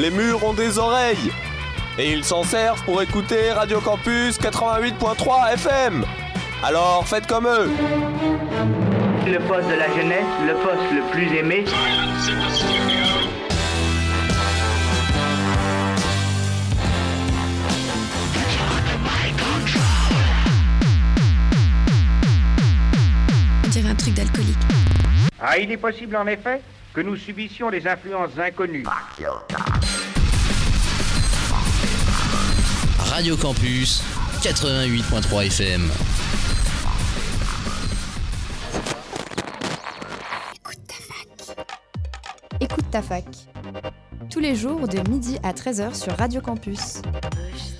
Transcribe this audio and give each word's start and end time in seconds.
les 0.00 0.10
murs 0.10 0.42
ont 0.44 0.54
des 0.54 0.78
oreilles. 0.78 1.30
Et 1.98 2.12
ils 2.12 2.24
s'en 2.24 2.42
servent 2.42 2.82
pour 2.84 3.02
écouter 3.02 3.52
Radio 3.52 3.80
Campus 3.80 4.38
88.3 4.40 5.54
FM. 5.54 6.04
Alors 6.62 7.06
faites 7.06 7.26
comme 7.26 7.46
eux. 7.46 7.70
Le 9.26 9.38
poste 9.46 9.68
de 9.68 9.74
la 9.74 9.88
jeunesse, 9.94 10.24
le 10.46 10.54
poste 10.54 10.92
le 10.92 11.02
plus 11.10 11.36
aimé. 11.36 11.64
On 23.64 23.68
dirait 23.68 23.90
un 23.90 23.94
truc 23.94 24.14
d'alcoolique. 24.14 24.56
Ah, 25.38 25.58
il 25.58 25.70
est 25.70 25.76
possible 25.76 26.16
en 26.16 26.26
effet 26.26 26.62
que 26.92 27.00
nous 27.00 27.16
subissions 27.16 27.70
des 27.70 27.86
influences 27.86 28.38
inconnues. 28.38 28.84
Radio 33.10 33.36
Campus 33.36 34.02
88.3 34.40 35.46
FM. 35.48 35.90
Écoute 42.60 42.84
ta 42.92 43.02
fac. 43.02 43.24
Tous 44.30 44.38
les 44.38 44.54
jours 44.54 44.86
de 44.86 45.00
midi 45.10 45.38
à 45.42 45.52
13h 45.52 46.00
sur 46.00 46.16
Radio 46.16 46.40
Campus. 46.40 47.02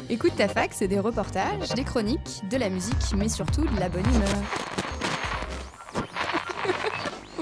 Écoute 0.09 0.33
ta 0.37 0.49
fac, 0.49 0.73
c'est 0.75 0.89
des 0.89 0.99
reportages, 0.99 1.69
des 1.77 1.85
chroniques, 1.85 2.43
de 2.51 2.57
la 2.57 2.69
musique, 2.69 3.15
mais 3.17 3.29
surtout 3.29 3.65
de 3.65 3.79
la 3.79 3.89
bonne 3.89 4.07
humeur. 4.07 4.90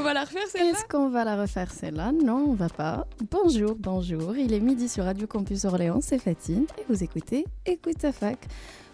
On 0.09 0.11
va 0.13 0.21
la 0.21 0.25
refaire 0.25 0.47
celle-là 0.49 0.71
Est-ce 0.71 0.85
qu'on 0.87 1.11
va 1.11 1.25
la 1.25 1.37
refaire 1.37 1.71
celle-là? 1.71 2.13
Non, 2.13 2.47
on 2.49 2.55
va 2.55 2.71
pas. 2.71 3.07
Bonjour, 3.31 3.77
bonjour. 3.79 4.35
Il 4.39 4.55
est 4.55 4.61
midi 4.61 4.89
sur 4.89 5.05
Radio 5.05 5.27
Campus 5.27 5.67
Orléans, 5.67 6.01
c'est 6.01 6.19
Fatine 6.19 6.65
et 6.79 6.85
vous 6.89 7.05
écoutez 7.05 7.45
Écoute 7.67 7.99
ta 7.99 8.11
fac. 8.11 8.39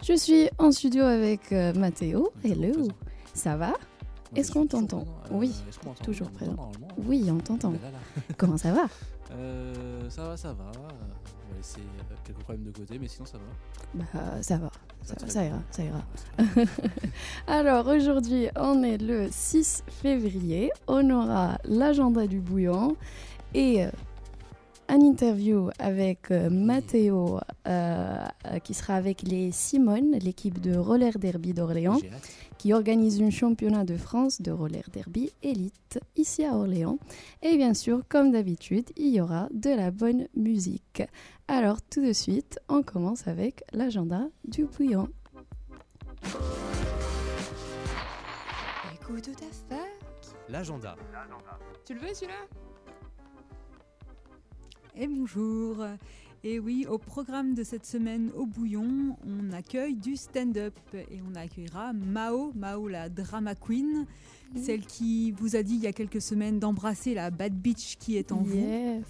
Je 0.02 0.14
suis 0.14 0.48
en 0.58 0.72
studio 0.72 1.04
avec 1.04 1.52
euh, 1.52 1.72
Mathéo. 1.74 2.32
Hello. 2.42 2.88
Ça 3.32 3.56
va? 3.56 3.74
Est-ce 4.34 4.50
qu'on 4.50 4.66
t'entend? 4.66 5.04
Oui, 5.30 5.54
toujours 6.02 6.32
présent. 6.32 6.72
Oui, 7.06 7.24
on 7.30 7.38
t'entend. 7.38 7.74
Comment 8.36 8.56
ça 8.56 8.72
va? 8.72 8.86
Euh, 9.30 10.10
ça 10.10 10.24
va, 10.24 10.36
ça 10.36 10.52
va. 10.52 10.72
On 10.76 11.52
va 11.52 11.56
laisser 11.56 11.78
euh, 11.78 12.14
quelques 12.24 12.40
problèmes 12.40 12.64
de 12.64 12.72
côté, 12.76 12.98
mais 12.98 13.06
sinon 13.06 13.26
ça 13.26 13.38
va. 13.38 13.44
Bah, 13.94 14.42
ça 14.42 14.56
va. 14.56 14.68
Ça, 15.04 15.44
ira. 15.44 15.58
ça 15.70 15.82
ira. 15.82 16.02
Alors 17.46 17.86
aujourd'hui, 17.88 18.48
on 18.56 18.82
est 18.82 18.98
le 18.98 19.28
6 19.30 19.84
février. 20.02 20.70
On 20.86 21.10
aura 21.10 21.58
l'agenda 21.64 22.26
du 22.26 22.40
bouillon 22.40 22.96
et 23.52 23.84
euh, 23.84 23.90
un 24.88 25.00
interview 25.00 25.70
avec 25.78 26.30
euh, 26.30 26.48
Mathéo 26.50 27.40
euh, 27.66 28.26
qui 28.62 28.74
sera 28.74 28.94
avec 28.94 29.22
les 29.22 29.52
Simone, 29.52 30.12
l'équipe 30.18 30.60
de 30.60 30.76
roller 30.76 31.18
derby 31.18 31.52
d'Orléans. 31.52 31.98
Qui 32.64 32.72
organise 32.72 33.20
un 33.20 33.28
championnat 33.28 33.84
de 33.84 33.98
France 33.98 34.40
de 34.40 34.50
roller 34.50 34.88
derby 34.90 35.30
élite 35.42 35.98
ici 36.16 36.46
à 36.46 36.56
Orléans. 36.56 36.98
Et 37.42 37.58
bien 37.58 37.74
sûr, 37.74 38.00
comme 38.08 38.32
d'habitude, 38.32 38.90
il 38.96 39.08
y 39.08 39.20
aura 39.20 39.50
de 39.52 39.68
la 39.68 39.90
bonne 39.90 40.28
musique. 40.34 41.02
Alors 41.46 41.82
tout 41.82 42.02
de 42.02 42.14
suite, 42.14 42.58
on 42.70 42.82
commence 42.82 43.28
avec 43.28 43.64
l'agenda 43.74 44.30
du 44.48 44.64
bouillon. 44.64 45.10
Écoute 48.94 49.28
ta 49.36 49.76
fac. 49.76 49.92
L'agenda. 50.48 50.96
Tu 51.84 51.92
le 51.92 52.00
veux 52.00 52.14
celui-là? 52.14 52.46
Et 54.96 55.06
bonjour. 55.06 55.84
Et 56.46 56.58
oui, 56.58 56.84
au 56.90 56.98
programme 56.98 57.54
de 57.54 57.62
cette 57.62 57.86
semaine 57.86 58.30
au 58.36 58.44
Bouillon, 58.44 59.16
on 59.26 59.50
accueille 59.54 59.94
du 59.94 60.14
stand-up 60.14 60.74
et 60.92 61.18
on 61.26 61.34
accueillera 61.34 61.94
Mao, 61.94 62.52
Mao 62.54 62.86
la 62.86 63.08
drama 63.08 63.54
queen, 63.54 64.04
celle 64.54 64.84
qui 64.84 65.30
vous 65.32 65.56
a 65.56 65.62
dit 65.62 65.76
il 65.76 65.80
y 65.80 65.86
a 65.86 65.94
quelques 65.94 66.20
semaines 66.20 66.58
d'embrasser 66.58 67.14
la 67.14 67.30
bad 67.30 67.54
bitch 67.54 67.96
qui 67.98 68.18
est 68.18 68.30
en 68.30 68.42
vous. 68.42 68.58
Yes. 68.58 69.06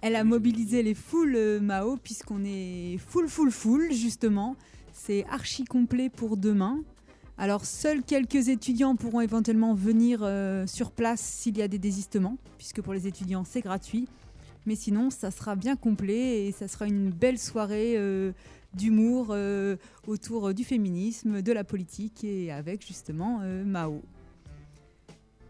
Elle 0.00 0.16
a 0.16 0.24
mobilisé 0.24 0.82
les 0.82 0.94
foules 0.94 1.36
euh, 1.36 1.60
Mao 1.60 1.98
puisqu'on 1.98 2.42
est 2.44 2.98
full 2.98 3.28
full 3.28 3.52
full 3.52 3.92
justement. 3.92 4.56
C'est 4.92 5.24
archi 5.30 5.64
complet 5.64 6.10
pour 6.10 6.36
demain. 6.36 6.80
Alors 7.38 7.64
seuls 7.64 8.02
quelques 8.02 8.48
étudiants 8.48 8.96
pourront 8.96 9.20
éventuellement 9.20 9.74
venir 9.74 10.18
euh, 10.22 10.66
sur 10.66 10.90
place 10.90 11.20
s'il 11.20 11.58
y 11.58 11.62
a 11.62 11.68
des 11.68 11.78
désistements, 11.78 12.38
puisque 12.58 12.82
pour 12.82 12.92
les 12.92 13.06
étudiants 13.06 13.44
c'est 13.44 13.60
gratuit. 13.60 14.08
Mais 14.66 14.74
sinon 14.74 15.10
ça 15.10 15.30
sera 15.30 15.54
bien 15.56 15.76
complet 15.76 16.46
et 16.46 16.52
ça 16.52 16.66
sera 16.68 16.86
une 16.86 17.10
belle 17.10 17.38
soirée 17.38 17.94
euh, 17.96 18.32
d'humour 18.74 19.28
euh, 19.30 19.76
autour 20.06 20.52
du 20.52 20.64
féminisme, 20.64 21.40
de 21.40 21.52
la 21.52 21.64
politique 21.64 22.24
et 22.24 22.50
avec 22.52 22.84
justement 22.86 23.40
euh, 23.42 23.64
Mao. 23.64 24.02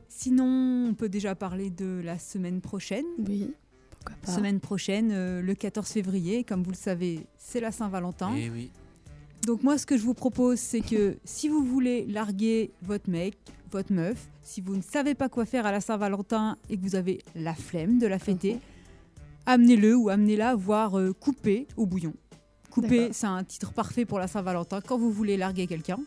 Sinon 0.09 0.89
on 0.91 0.95
peut 0.95 1.09
déjà 1.09 1.35
parler 1.35 1.71
de 1.71 2.01
la 2.05 2.19
semaine 2.19 2.61
prochaine. 2.61 3.05
Oui, 3.27 3.53
pourquoi 3.91 4.17
pas. 4.23 4.33
Semaine 4.33 4.61
prochaine, 4.61 5.11
euh, 5.13 5.43
le 5.43 5.55
14 5.55 5.89
février, 5.89 6.45
comme 6.45 6.63
vous 6.63 6.71
le 6.71 6.77
savez, 6.77 7.21
c'est 7.39 7.61
la 7.61 7.73
Saint-Valentin. 7.73 8.33
Eh 8.37 8.51
oui. 8.51 8.71
Donc 9.47 9.63
moi, 9.63 9.79
ce 9.79 9.87
que 9.87 9.97
je 9.97 10.03
vous 10.03 10.15
propose, 10.15 10.59
c'est 10.59 10.81
que 10.81 11.19
si 11.25 11.49
vous 11.49 11.63
voulez 11.65 12.05
larguer 12.07 12.73
votre 12.83 13.09
mec, 13.11 13.37
votre 13.71 13.93
meuf, 13.93 14.27
si 14.43 14.61
vous 14.61 14.75
ne 14.77 14.83
savez 14.83 15.15
pas 15.15 15.29
quoi 15.29 15.45
faire 15.45 15.67
à 15.67 15.73
la 15.73 15.81
Saint-Valentin 15.81 16.57
et 16.71 16.77
que 16.77 16.83
vous 16.83 16.97
avez 16.97 17.21
la 17.35 17.55
flemme 17.55 17.99
de 17.99 18.07
la 18.07 18.19
fêter, 18.19 18.55
Mhm. 18.55 18.61
Amenez-le 19.47 19.95
ou 19.97 20.09
amenez-la 20.09 20.55
voir 20.55 20.99
euh, 20.99 21.13
Couper 21.13 21.67
au 21.77 21.87
bouillon. 21.87 22.13
Couper, 22.71 23.09
c'est 23.13 23.27
un 23.27 23.43
titre 23.43 23.73
parfait 23.73 24.05
pour 24.05 24.19
la 24.19 24.27
Saint-Valentin 24.27 24.81
quand 24.83 24.99
vous 24.99 25.11
voulez 25.11 25.37
larguer 25.39 25.67
quelqu'un. 25.67 25.99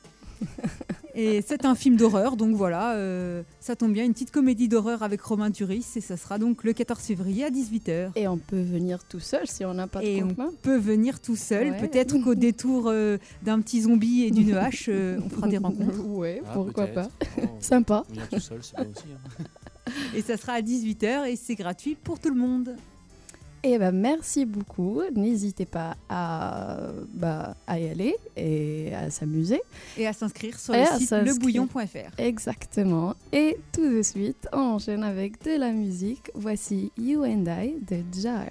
et 1.15 1.41
c'est 1.45 1.65
un 1.65 1.75
film 1.75 1.97
d'horreur, 1.97 2.37
donc 2.37 2.55
voilà, 2.55 2.93
euh, 2.93 3.41
ça 3.59 3.75
tombe 3.75 3.91
bien, 3.91 4.05
une 4.05 4.13
petite 4.13 4.31
comédie 4.31 4.67
d'horreur 4.69 5.03
avec 5.03 5.19
Romain 5.21 5.49
Duris, 5.49 5.85
et 5.95 6.01
ça 6.01 6.15
sera 6.15 6.37
donc 6.37 6.63
le 6.63 6.71
14 6.71 6.99
février 7.01 7.43
à 7.43 7.49
18h. 7.49 8.11
Et 8.15 8.27
on 8.27 8.37
peut 8.37 8.61
venir 8.61 9.03
tout 9.03 9.19
seul 9.19 9.47
si 9.47 9.65
on 9.65 9.73
n'a 9.73 9.87
pas 9.87 9.99
de 10.01 10.05
Et 10.05 10.23
on 10.23 10.33
peut 10.61 10.77
venir 10.77 11.19
tout 11.19 11.35
seul. 11.35 11.71
Ouais. 11.71 11.77
Peut-être 11.79 12.17
qu'au 12.19 12.35
détour 12.35 12.85
euh, 12.87 13.17
d'un 13.43 13.59
petit 13.59 13.81
zombie 13.81 14.23
et 14.23 14.31
d'une 14.31 14.53
hache, 14.53 14.85
euh, 14.89 15.19
on 15.25 15.29
fera 15.29 15.47
des 15.47 15.57
rencontres. 15.57 15.99
Ouais, 16.05 16.41
Ah, 16.47 16.51
pourquoi 16.53 16.87
pas. 16.87 17.09
Oh, 17.41 17.45
Sympa. 17.59 18.03
Venir 18.09 18.29
tout 18.29 18.39
seul, 18.39 18.59
c'est 18.63 18.75
bien 18.77 18.85
aussi. 18.89 19.05
hein. 19.11 19.93
Et 20.15 20.21
ça 20.21 20.37
sera 20.37 20.53
à 20.53 20.61
18h 20.61 21.27
et 21.27 21.35
c'est 21.35 21.55
gratuit 21.55 21.95
pour 21.95 22.19
tout 22.19 22.29
le 22.29 22.39
monde. 22.39 22.75
Et 23.63 23.77
ben 23.77 23.91
merci 23.91 24.45
beaucoup. 24.45 25.01
N'hésitez 25.15 25.65
pas 25.65 25.97
à, 26.07 26.77
bah, 27.13 27.55
à 27.67 27.79
y 27.79 27.89
aller 27.89 28.15
et 28.37 28.93
à 28.95 29.09
s'amuser. 29.09 29.61
Et 29.97 30.07
à 30.07 30.13
s'inscrire 30.13 30.57
sur 30.59 30.73
Et 30.73 30.81
le 30.81 30.97
site 30.97 31.11
lebouillon.fr. 31.11 32.17
Exactement. 32.17 33.15
Et 33.33 33.57
tout 33.73 33.89
de 33.89 34.01
suite, 34.01 34.47
on 34.53 34.75
enchaîne 34.75 35.03
avec 35.03 35.43
de 35.43 35.59
la 35.59 35.71
musique. 35.71 36.31
Voici 36.33 36.91
You 36.97 37.23
and 37.23 37.45
I 37.47 37.75
de 37.89 38.03
Jar. 38.21 38.45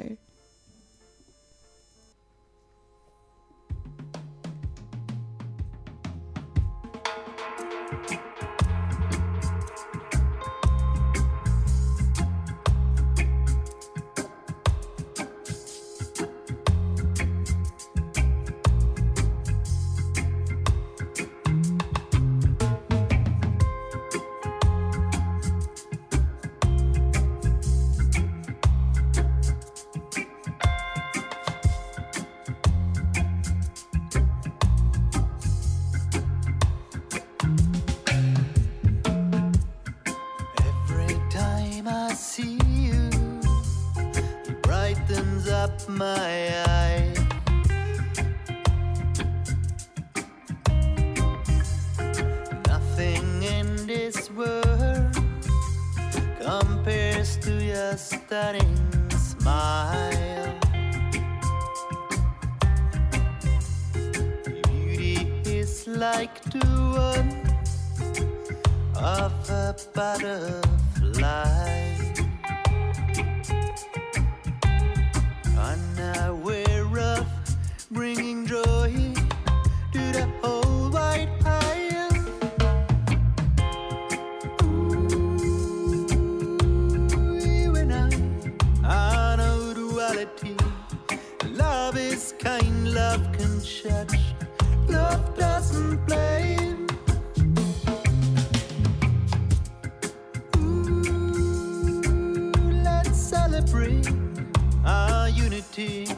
Unity. 105.78 106.12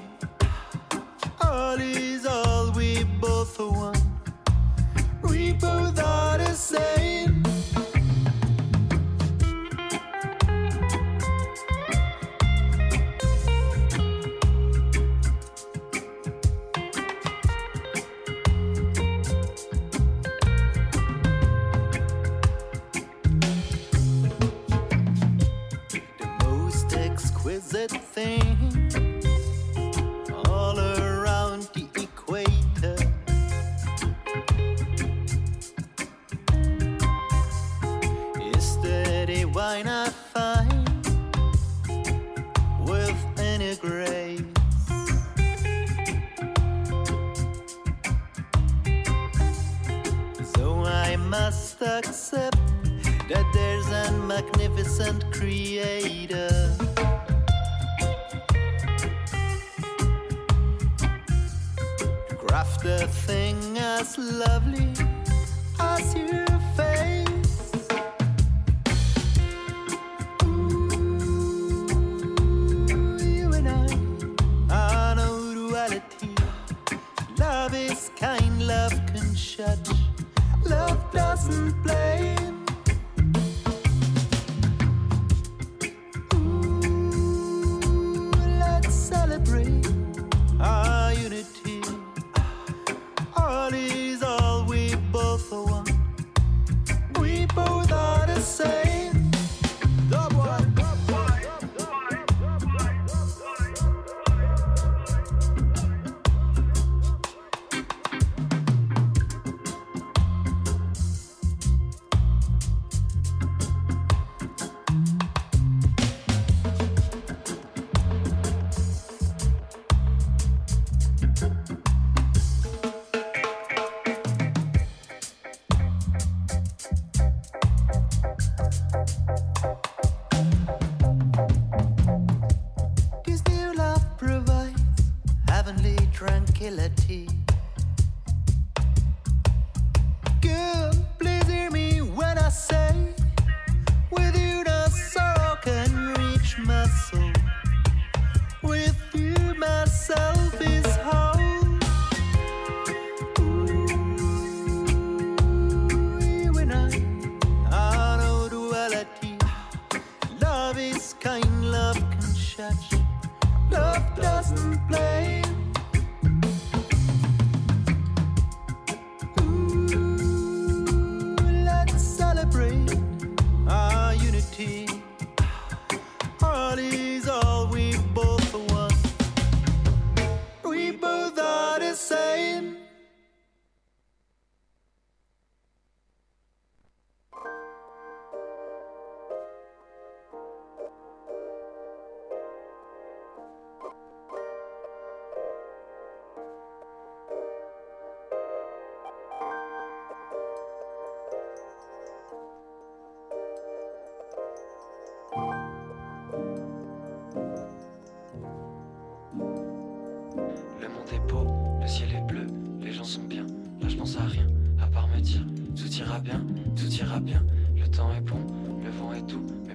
All 1.43 1.79
is 1.81 2.27
all, 2.27 2.73
we 2.73 3.05
both 3.21 3.59
one. 3.59 3.95
We 5.23 5.53
both 5.53 5.99
are 6.03 6.39
the 6.39 6.55
same. 6.55 7.10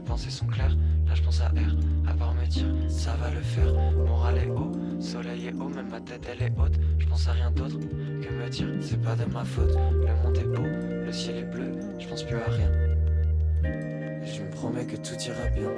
Pensées 0.06 0.30
sont 0.30 0.48
claires. 0.48 0.76
Là 1.08 1.16
je 1.16 1.22
pense 1.22 1.42
à 1.42 1.48
R, 1.48 2.10
à 2.10 2.14
part 2.14 2.34
me 2.34 2.46
dire 2.46 2.66
ça 2.88 3.16
va 3.16 3.30
le 3.32 3.42
faire. 3.42 3.74
Moral 4.08 4.38
est 4.38 4.50
haut, 4.50 4.72
soleil 5.00 5.48
est 5.48 5.54
haut, 5.54 5.70
même 5.70 5.90
ma 5.90 6.00
tête 6.00 6.28
elle 6.32 6.44
est 6.48 6.54
haute. 6.58 6.76
Je 7.00 7.06
pense 7.08 7.28
à 7.28 7.34
rien 7.34 7.52
d'autre 7.52 7.78
que 7.80 8.34
me 8.34 8.50
dire 8.50 8.68
c'est 8.82 9.02
pas 9.02 9.16
de 9.16 9.26
ma 9.26 9.44
faute. 9.44 9.76
Le 9.76 10.24
monde 10.24 10.38
est 10.38 10.44
beau, 10.44 10.64
le 10.64 11.12
ciel 11.12 11.38
est 11.38 11.44
bleu, 11.44 11.72
je 12.00 12.08
pense 12.08 12.24
plus 12.24 12.38
à 12.38 12.50
rien. 12.50 12.72
Et 14.24 14.28
je 14.28 14.42
me 14.42 14.50
promets 14.52 14.86
que 14.86 14.96
tout 14.96 15.16
ira 15.26 15.48
bien. 15.54 15.70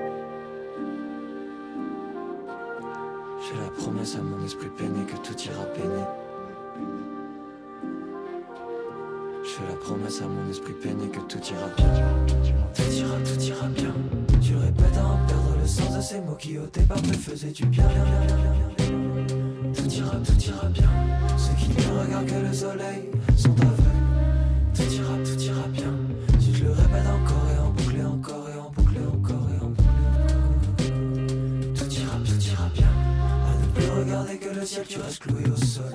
Je 3.40 3.54
fais 3.54 3.62
la 3.62 3.70
promesse 3.70 4.16
à 4.16 4.22
mon 4.22 4.44
esprit 4.46 4.70
peiné 4.78 5.06
que 5.06 5.18
tout 5.18 5.38
ira 5.44 5.66
peiné. 5.74 6.04
promesse 9.88 10.22
à 10.22 10.28
mon 10.28 10.50
esprit 10.50 10.74
peiné 10.74 11.08
que 11.08 11.20
tout 11.30 11.40
ira 11.50 11.70
bien. 11.78 11.88
Tout 12.74 12.92
ira, 12.92 13.16
tout 13.24 13.42
ira 13.42 13.68
bien. 13.68 13.94
Tu 14.42 14.56
répètes 14.56 14.98
à 14.98 15.06
en 15.06 15.26
perdre 15.26 15.56
le 15.62 15.66
sens 15.66 15.96
de 15.96 16.02
ces 16.02 16.20
mots 16.20 16.36
qui 16.36 16.58
au 16.58 16.66
départ 16.68 17.02
me 17.04 17.14
faisaient 17.14 17.52
du 17.52 17.66
bien. 17.68 17.88
bien, 17.88 18.04
bien, 18.04 18.26
bien 18.26 18.88
tout 19.74 19.90
ira, 19.90 20.18
tout 20.26 20.42
ira 20.42 20.68
bien. 20.68 20.90
Ceux 21.38 21.54
qui 21.56 21.70
ne 21.70 22.00
regardent 22.02 22.26
que 22.26 22.48
le 22.48 22.54
soleil 22.54 23.12
sont 23.38 23.56
aveugles. 23.62 24.76
Tout 24.76 24.92
ira, 24.92 25.14
tout 25.24 25.40
ira 25.42 25.68
bien. 25.70 25.94
Si 26.38 26.54
je 26.54 26.66
le 26.66 26.72
répète 26.72 27.08
encore 27.08 27.48
et 27.56 27.60
en 27.60 27.70
boucle 27.70 28.06
encore 28.06 28.50
et 28.50 28.60
en 28.60 28.70
boucle 28.72 28.98
et 28.98 29.08
encore 29.08 29.48
et 29.56 29.64
en 29.64 29.70
boucle. 29.70 29.94
Tout 31.76 31.92
ira, 31.94 32.18
tout 32.26 32.42
ira 32.46 32.70
bien. 32.74 32.92
À 33.48 33.56
ne 33.56 33.68
plus 33.74 33.90
regarder 33.90 34.38
que 34.38 34.54
le 34.54 34.66
ciel, 34.66 34.86
tu 34.86 35.00
restes 35.00 35.20
cloué 35.20 35.44
au 35.50 35.56
sol. 35.56 35.86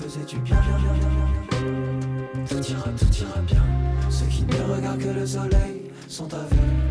faisait 0.00 0.24
du 0.24 0.38
bien, 0.38 0.56
bien, 0.60 0.78
bien, 0.78 0.92
bien, 0.94 1.08
bien. 1.10 2.44
Tout 2.48 2.70
ira, 2.70 2.90
tout 2.98 3.14
ira 3.20 3.40
bien. 3.42 3.62
Ceux 4.08 4.26
qui 4.26 4.44
ne 4.44 4.74
regardent 4.74 4.98
que 4.98 5.08
le 5.08 5.26
soleil 5.26 5.90
sont 6.08 6.32
aveugles. 6.32 6.89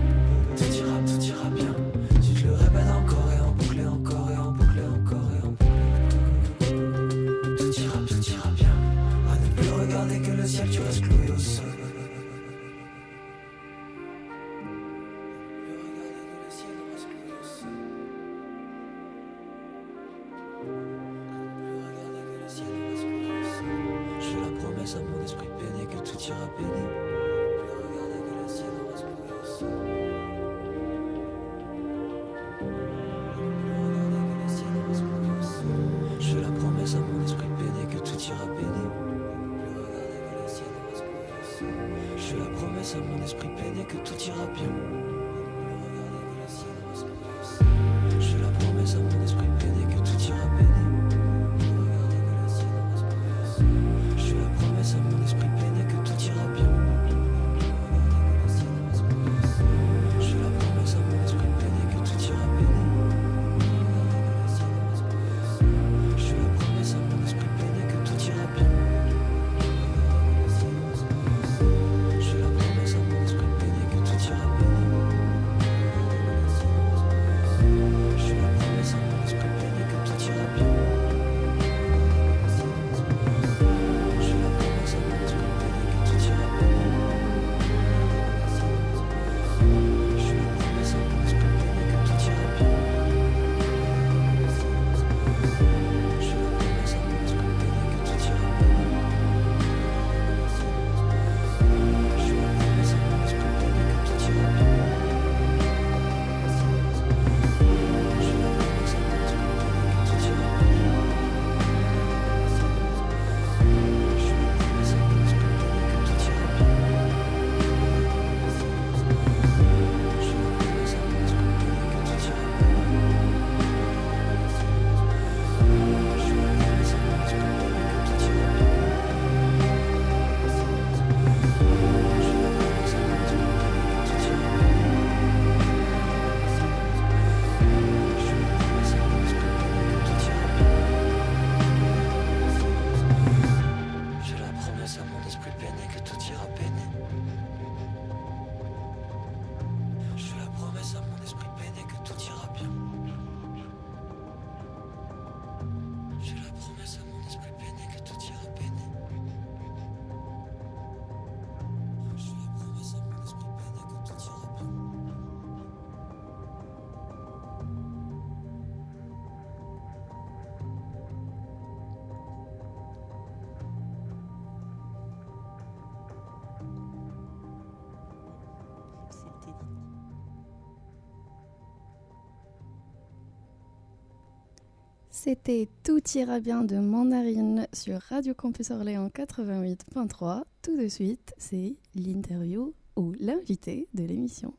C'était 185.22 185.68
Tout 185.84 186.02
ira 186.16 186.40
bien 186.40 186.64
de 186.64 186.78
Mandarine 186.78 187.68
sur 187.74 188.00
Radio 188.00 188.34
Campus 188.34 188.72
Orléans 188.72 189.10
88.3. 189.10 190.44
Tout 190.62 190.78
de 190.78 190.88
suite, 190.88 191.36
c'est 191.38 191.76
l'interview 191.94 192.74
ou 192.96 193.12
l'invité 193.20 193.90
de 193.94 194.06
l'émission. 194.06 194.54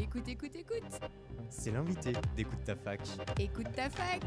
Écoute, 0.00 0.28
écoute, 0.28 0.54
écoute. 0.54 0.84
C'est 1.48 1.72
l'invité 1.72 2.12
d'Écoute 2.36 2.60
ta 2.64 2.76
fac. 2.76 3.00
Écoute 3.40 3.66
ta 3.74 3.90
fac. 3.90 4.22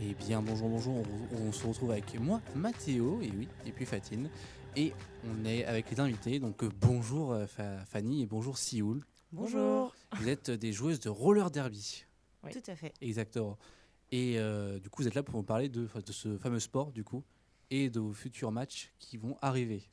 Eh 0.00 0.14
bien, 0.14 0.40
bonjour, 0.42 0.68
bonjour. 0.68 1.02
On, 1.32 1.48
on, 1.48 1.50
se 1.50 1.66
retrouve 1.66 1.90
avec 1.90 2.20
moi, 2.20 2.40
Mathéo, 2.54 3.20
et 3.20 3.32
oui, 3.36 3.48
et 3.66 3.72
puis 3.72 3.84
Fatine. 3.84 4.30
Et 4.76 4.92
on 5.24 5.44
est 5.44 5.64
avec 5.64 5.90
les 5.90 5.98
invités. 5.98 6.38
Donc, 6.38 6.62
euh, 6.62 6.70
bonjour 6.80 7.32
euh, 7.32 7.46
Fanny 7.90 8.22
et 8.22 8.26
bonjour 8.26 8.58
Sioul. 8.58 9.04
Bonjour. 9.32 9.92
Vous 10.20 10.28
êtes 10.28 10.52
des 10.52 10.72
joueuses 10.72 11.00
de 11.00 11.08
roller 11.08 11.50
derby. 11.50 12.04
Oui. 12.44 12.52
Tout 12.52 12.70
à 12.70 12.76
fait. 12.76 12.92
Exactement. 13.00 13.58
Et 14.12 14.38
euh, 14.38 14.78
du 14.78 14.90
coup, 14.90 15.02
vous 15.02 15.08
êtes 15.08 15.14
là 15.14 15.22
pour 15.22 15.36
nous 15.36 15.42
parler 15.42 15.70
de, 15.70 15.88
ce 16.10 16.36
fameux 16.36 16.60
sport, 16.60 16.92
du 16.92 17.02
coup, 17.02 17.24
et 17.70 17.88
de 17.88 17.98
vos 17.98 18.12
futurs 18.12 18.52
matchs 18.52 18.92
qui 18.98 19.16
vont 19.16 19.36
arriver. 19.40 19.90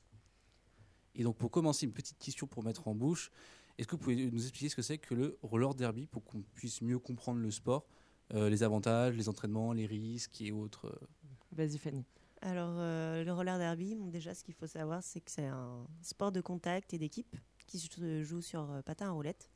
Et 1.16 1.24
donc, 1.24 1.38
pour 1.38 1.50
commencer, 1.50 1.86
une 1.86 1.94
petite 1.94 2.20
question 2.20 2.46
pour 2.46 2.64
mettre 2.64 2.88
en 2.88 2.94
bouche. 2.94 3.32
Est-ce 3.78 3.88
que 3.88 3.96
vous 3.96 4.02
pouvez 4.02 4.30
nous 4.30 4.42
expliquer 4.42 4.68
ce 4.68 4.76
que 4.76 4.82
c'est 4.82 4.98
que 4.98 5.16
le 5.16 5.38
roller 5.42 5.74
derby 5.74 6.06
pour 6.06 6.26
qu'on 6.26 6.42
puisse 6.54 6.82
mieux 6.82 7.00
comprendre 7.00 7.40
le 7.40 7.50
sport, 7.50 7.88
euh, 8.34 8.50
les 8.50 8.62
avantages, 8.62 9.16
les 9.16 9.30
entraînements, 9.30 9.72
les 9.72 9.86
risques 9.86 10.42
et 10.42 10.52
autres 10.52 10.88
euh? 10.88 11.08
Vas-y, 11.54 11.78
Fanny. 11.78 12.04
Alors, 12.42 12.76
le 12.76 13.32
roller 13.32 13.58
derby, 13.58 13.96
déjà, 13.96 14.34
ce 14.34 14.44
qu'il 14.44 14.54
faut 14.54 14.68
savoir, 14.68 15.02
c'est 15.02 15.22
que 15.22 15.32
c'est 15.32 15.48
un 15.48 15.88
sport 16.02 16.32
de 16.32 16.42
contact 16.42 16.94
et 16.94 16.98
d'équipe 16.98 17.36
qui 17.68 17.80
se 17.80 18.24
joue 18.24 18.42
sur 18.42 18.82
patin 18.86 19.08
à 19.08 19.12
roulette. 19.12 19.50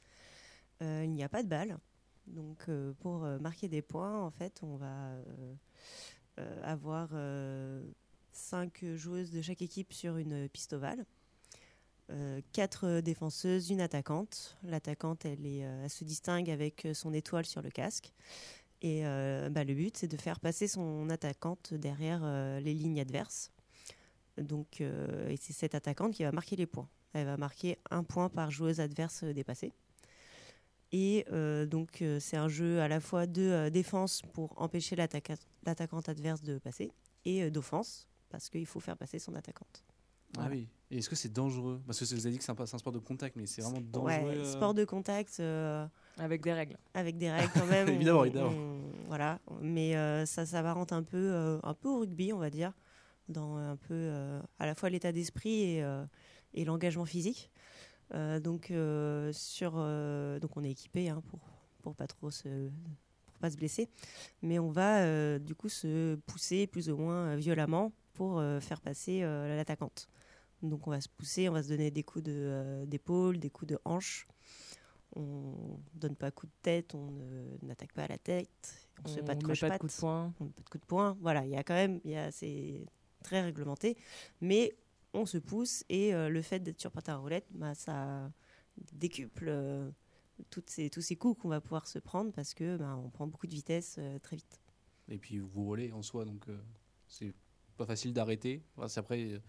il 0.82 1.12
n'y 1.12 1.24
a 1.24 1.30
pas 1.30 1.44
de 1.44 1.48
balle. 1.50 1.78
Donc, 2.28 2.58
euh, 2.70 2.94
pour 3.00 3.24
euh, 3.24 3.38
marquer 3.40 3.68
des 3.68 3.82
points, 3.82 4.22
en 4.22 4.32
fait, 4.32 4.62
on 4.64 4.78
va 4.78 5.16
euh, 6.40 6.62
avoir 6.64 7.10
cinq 8.32 8.84
joueuses 8.96 9.32
de 9.32 9.42
chaque 9.42 9.62
équipe 9.62 9.94
sur 9.94 10.18
une 10.18 10.50
piste 10.50 10.74
ovale. 10.74 11.06
Quatre 12.52 13.00
défenseuses, 13.00 13.72
une 13.72 13.82
attaquante. 13.82 14.56
L'attaquante, 14.64 15.26
elle, 15.26 15.90
se 15.90 16.04
distingue 16.04 16.50
avec 16.52 16.88
son 16.94 17.12
étoile 17.12 17.46
sur 17.46 17.64
le 17.64 17.72
casque. 17.72 18.14
Et 18.82 19.02
bah, 19.50 19.64
le 19.64 19.74
but, 19.74 19.98
c'est 19.98 20.08
de 20.08 20.18
faire 20.18 20.40
passer 20.40 20.68
son 20.68 21.10
attaquante 21.10 21.74
derrière 21.74 22.24
les 22.60 22.74
lignes 22.74 23.00
adverses. 23.00 23.52
Donc, 24.38 24.84
c'est 25.40 25.54
cette 25.54 25.74
attaquante 25.74 26.14
qui 26.14 26.24
va 26.24 26.32
marquer 26.32 26.56
les 26.56 26.68
points. 26.68 26.90
Elle 27.14 27.26
va 27.26 27.38
marquer 27.38 27.80
un 27.90 28.04
point 28.04 28.30
par 28.30 28.52
joueuse 28.52 28.80
adverse 28.80 29.24
dépassée. 29.24 29.74
Et 30.94 31.26
euh, 31.32 31.66
donc, 31.66 32.04
euh, 32.04 32.20
c'est 32.20 32.38
un 32.38 32.48
jeu 32.48 32.80
à 32.80 32.88
la 32.88 33.00
fois 33.00 33.26
de 33.26 33.42
euh, 33.42 33.70
défense 33.72 34.22
pour 34.32 34.54
empêcher 34.62 34.96
l'attaquante 34.96 36.08
adverse 36.08 36.44
de 36.44 36.60
passer 36.60 36.92
et 37.26 37.44
euh, 37.44 37.50
d'offense 37.50 38.08
parce 38.30 38.48
qu'il 38.50 38.68
faut 38.68 38.80
faire 38.80 38.96
passer 38.96 39.18
son 39.18 39.34
attaquante. 39.34 39.84
Ah 40.38 40.48
oui. 40.52 40.68
Et 40.92 41.00
est-ce 41.00 41.10
que 41.10 41.16
c'est 41.16 41.34
dangereux? 41.34 41.82
Parce 41.88 42.00
que 42.00 42.06
vous 42.06 42.26
avez 42.26 42.32
dit 42.32 42.38
que 42.38 42.44
c'est 42.44 42.52
un, 42.52 42.78
sport 42.78 42.94
de 42.94 43.00
contact, 43.00 43.36
mais 43.36 43.48
c'est 43.48 43.64
vraiment 43.64 43.82
dangereux. 43.82 44.08
Ouais, 44.08 44.38
euh, 44.38 44.52
sport 44.52 44.76
de 44.76 44.86
contact. 44.86 45.40
euh, 45.40 45.88
Avec 46.20 46.44
des 46.44 46.54
règles. 46.54 46.78
Avec 46.94 47.18
des 47.18 47.32
règles 47.32 47.52
quand 47.56 47.66
même. 47.66 47.88
Évidemment, 47.90 48.20
On- 48.20 48.26
évidemment. 48.26 48.52
on- 48.52 49.08
voilà, 49.08 49.40
mais 49.62 49.96
euh, 49.96 50.28
ça 50.28 50.46
s'apparente 50.46 50.94
un 50.94 51.02
peu, 51.04 51.18
euh, 51.18 51.60
un 51.64 51.74
peu 51.74 51.90
au 51.90 52.00
rugby, 52.02 52.34
on 52.34 52.38
va 52.40 52.52
dire, 52.52 52.72
dans 53.30 53.58
un 53.58 53.78
peu 53.78 53.94
euh, 53.96 54.40
à 54.60 54.68
la 54.68 54.76
fois 54.76 54.92
l'état 54.92 55.12
d'esprit 55.12 55.62
et, 55.78 55.84
euh, 55.84 56.06
et 56.54 56.66
l'engagement 56.66 57.06
physique. 57.06 57.50
Euh, 58.14 58.40
donc 58.40 58.72
euh, 58.72 59.32
sur, 59.34 59.74
euh, 59.76 60.40
donc 60.40 60.56
on 60.58 60.64
est 60.64 60.72
équipé 60.72 61.10
hein, 61.10 61.22
pour 61.30 61.40
pour 61.82 61.96
pas 61.96 62.08
trop 62.08 62.32
se 62.32 62.70
pour 63.26 63.38
pas 63.40 63.50
se 63.50 63.58
blesser, 63.58 63.90
mais 64.42 64.60
on 64.60 64.72
va 64.72 65.38
du 65.40 65.54
coup 65.56 65.68
se 65.70 66.16
pousser 66.16 66.68
plus 66.68 66.90
ou 66.90 66.98
moins 66.98 67.36
violemment 67.36 67.92
pour 68.14 68.42
faire 68.62 68.80
passer 68.80 69.22
l'attaquante. 69.22 70.08
Donc 70.62 70.88
on 70.88 70.92
va 70.92 71.02
se 71.02 71.10
pousser, 71.10 71.50
on 71.50 71.52
va 71.52 71.62
se 71.62 71.68
donner 71.68 71.92
des 71.92 72.04
coups 72.04 72.24
de, 72.24 72.86
d'épaule, 72.88 73.38
des 73.40 73.50
coups 73.50 73.72
de 73.74 73.80
hanche. 73.84 74.28
On 75.16 75.78
donne 75.94 76.16
pas 76.16 76.32
coup 76.32 76.46
de 76.46 76.52
tête, 76.62 76.96
on 76.96 77.12
ne- 77.12 77.58
n'attaque 77.68 77.92
pas 77.92 78.04
à 78.04 78.08
la 78.08 78.18
tête, 78.18 78.90
on 79.06 79.10
ne 79.10 79.14
fait 79.16 79.24
pas 79.24 79.36
de 79.36 79.44
croche 79.44 79.60
pas 79.60 79.72
de 79.72 79.78
coup 79.78 79.88
de 79.88 79.92
poing. 79.92 80.34
on 80.40 80.44
met 80.46 80.50
pas 80.52 80.62
de 80.64 80.70
coup 80.70 80.78
de 80.78 80.86
poing. 80.86 81.18
Voilà, 81.20 81.44
il 81.46 81.52
y 81.52 81.58
a 81.58 81.64
quand 81.64 81.74
même, 81.74 82.00
c'est 82.32 82.86
très 83.24 83.42
réglementé, 83.42 83.98
mais 84.42 84.74
on 85.14 85.26
se 85.26 85.38
pousse 85.38 85.84
et 85.90 86.14
euh, 86.14 86.30
le 86.30 86.42
fait 86.42 86.60
d'être 86.60 86.82
sur 86.82 86.92
patin 86.92 87.14
à 87.14 87.18
roulette, 87.18 87.48
bah, 87.52 87.76
ça 87.76 88.32
décuple 88.94 89.46
euh, 89.48 89.92
toutes 90.50 90.70
ces, 90.70 90.90
tous 90.90 91.02
ces 91.02 91.16
coups 91.16 91.40
qu'on 91.42 91.50
va 91.50 91.62
pouvoir 91.62 91.88
se 91.88 92.00
prendre 92.00 92.32
parce 92.32 92.54
que 92.54 92.78
bah, 92.78 92.98
on 92.98 93.10
prend 93.10 93.28
beaucoup 93.28 93.48
de 93.48 93.54
vitesse 93.54 93.98
euh, 94.00 94.20
très 94.20 94.36
vite. 94.36 94.60
Et 95.08 95.18
puis 95.18 95.38
vous 95.40 95.64
roulez 95.64 95.92
en 95.92 96.02
soi, 96.02 96.26
donc 96.26 96.48
c'est 97.08 97.34
pas 97.78 97.86
facile 97.86 98.14
d'arrêter. 98.14 98.64
Enfin, 98.78 98.88
après, 99.00 99.22
il 99.22 99.42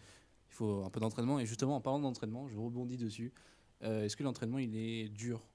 faut 0.48 0.85
un 0.85 0.90
peu 0.90 0.98
d'entraînement. 1.00 1.38
Et 1.38 1.46
justement, 1.46 1.77
en 1.77 1.81
parlant 1.81 2.00
d'entraînement, 2.00 2.48
je 2.48 2.59
rebondis 2.59 2.96
dessus. 2.96 3.33
Est-ce 3.81 4.16
que 4.16 4.24
l'entraînement 4.24 4.59
il 4.59 4.74
est 4.77 5.09
dur? 5.11 5.46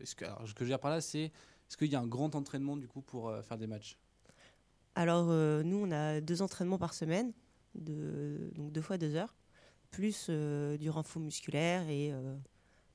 Est-ce 0.00 0.14
que, 0.14 0.24
alors, 0.24 0.48
Ce 0.48 0.54
que 0.54 0.60
je 0.60 0.64
veux 0.64 0.70
dire 0.70 0.80
par 0.80 0.90
là, 0.90 1.02
c'est 1.02 1.24
est-ce 1.24 1.76
qu'il 1.76 1.88
y 1.88 1.94
a 1.94 2.00
un 2.00 2.06
grand 2.06 2.34
entraînement 2.34 2.78
du 2.78 2.88
coup 2.88 3.02
pour 3.02 3.30
faire 3.44 3.58
des 3.58 3.66
matchs? 3.66 3.98
Alors 4.94 5.26
nous, 5.26 5.76
on 5.76 5.90
a 5.90 6.22
deux 6.22 6.40
entraînements 6.40 6.78
par 6.78 6.94
semaine, 6.94 7.34
de, 7.74 8.50
donc 8.54 8.72
deux 8.72 8.82
fois 8.82 8.98
deux 8.98 9.14
heures, 9.14 9.34
plus 9.90 10.26
euh, 10.28 10.76
du 10.76 10.90
renfort 10.90 11.22
musculaire 11.22 11.88
et 11.88 12.12
euh, 12.12 12.36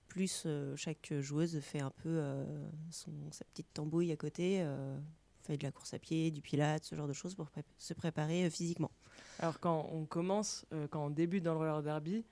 plus 0.08 0.44
euh, 0.46 0.76
chaque 0.76 1.14
joueuse 1.20 1.60
fait 1.60 1.82
un 1.82 1.90
peu 1.90 2.10
euh, 2.10 2.46
son, 2.90 3.12
sa 3.32 3.44
petite 3.46 3.74
tambouille 3.74 4.12
à 4.12 4.16
côté, 4.16 4.62
euh, 4.62 4.98
fait 5.44 5.58
de 5.58 5.64
la 5.64 5.72
course 5.72 5.94
à 5.94 6.00
pied, 6.00 6.32
du 6.32 6.42
pilate, 6.42 6.84
ce 6.86 6.96
genre 6.96 7.08
de 7.08 7.14
choses 7.14 7.36
pour 7.36 7.50
pré- 7.50 7.64
se 7.78 7.94
préparer 7.94 8.46
euh, 8.46 8.50
physiquement. 8.50 8.92
Alors 9.40 9.60
quand 9.60 9.90
on 9.92 10.06
commence, 10.06 10.66
euh, 10.74 10.88
quand 10.88 11.06
on 11.06 11.10
débute 11.10 11.44
dans 11.44 11.54
le 11.54 11.60
roller 11.60 11.84
derby, 11.84 12.24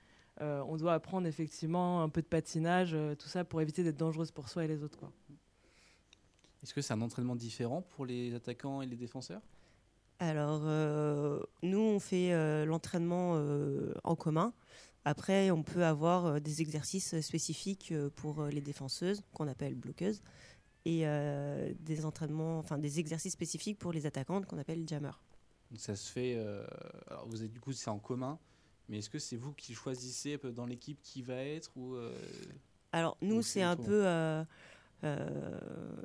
euh, 0.42 0.64
on 0.68 0.78
doit 0.78 0.94
apprendre 0.94 1.28
effectivement 1.28 2.02
un 2.02 2.10
peu 2.10 2.22
de 2.22 2.28
patinage, 2.28 2.94
euh, 2.94 3.16
tout 3.16 3.28
ça 3.28 3.44
pour 3.44 3.62
éviter 3.62 3.84
d'être 3.84 3.98
dangereuse 3.98 4.32
pour 4.32 4.50
soi 4.50 4.66
et 4.66 4.68
les 4.68 4.82
autres. 4.82 4.98
Quoi. 4.98 5.12
Est-ce 6.64 6.74
que 6.74 6.82
c'est 6.82 6.94
un 6.94 7.02
entraînement 7.02 7.36
différent 7.36 7.82
pour 7.82 8.06
les 8.06 8.34
attaquants 8.34 8.82
et 8.82 8.86
les 8.86 8.96
défenseurs? 8.96 9.42
Alors, 10.24 10.62
euh, 10.64 11.42
nous, 11.64 11.80
on 11.80 12.00
fait 12.00 12.32
euh, 12.32 12.64
l'entraînement 12.64 13.34
euh, 13.36 13.94
en 14.06 14.16
commun. 14.16 14.54
Après, 15.04 15.52
on 15.52 15.64
peut 15.64 15.84
avoir 15.84 16.40
des 16.40 16.62
exercices 16.62 17.20
spécifiques 17.20 17.94
pour 18.16 18.46
les 18.46 18.62
défenseuses, 18.62 19.22
qu'on 19.34 19.50
appelle 19.50 19.76
bloqueuses, 19.76 20.22
et 20.86 21.04
des 21.82 22.06
entraînements, 22.06 22.58
enfin 22.60 22.78
des 22.78 23.02
exercices 23.02 23.34
spécifiques 23.34 23.78
pour 23.80 23.92
les 23.92 24.06
attaquantes, 24.06 24.46
qu'on 24.46 24.58
appelle 24.58 24.88
jammers. 24.88 25.22
Donc 25.72 25.82
ça 25.82 25.98
se 25.98 26.10
fait. 26.10 26.42
alors 27.08 27.28
vous 27.28 27.44
êtes 27.44 27.52
du 27.52 27.60
coup 27.60 27.74
c'est 27.74 27.90
en 27.90 28.00
commun, 28.00 28.40
mais 28.88 29.00
est-ce 29.00 29.10
que 29.10 29.20
c'est 29.20 29.36
vous 29.36 29.52
qui 29.52 29.74
choisissez 29.74 30.38
dans 30.38 30.66
l'équipe 30.66 31.02
qui 31.02 31.22
va 31.22 31.36
être 31.36 31.76
ou 31.76 31.98
Alors 32.94 33.18
nous, 33.22 33.40
ou 33.40 33.42
c'est 33.42 33.62
un 33.62 33.76
peu, 33.76 34.06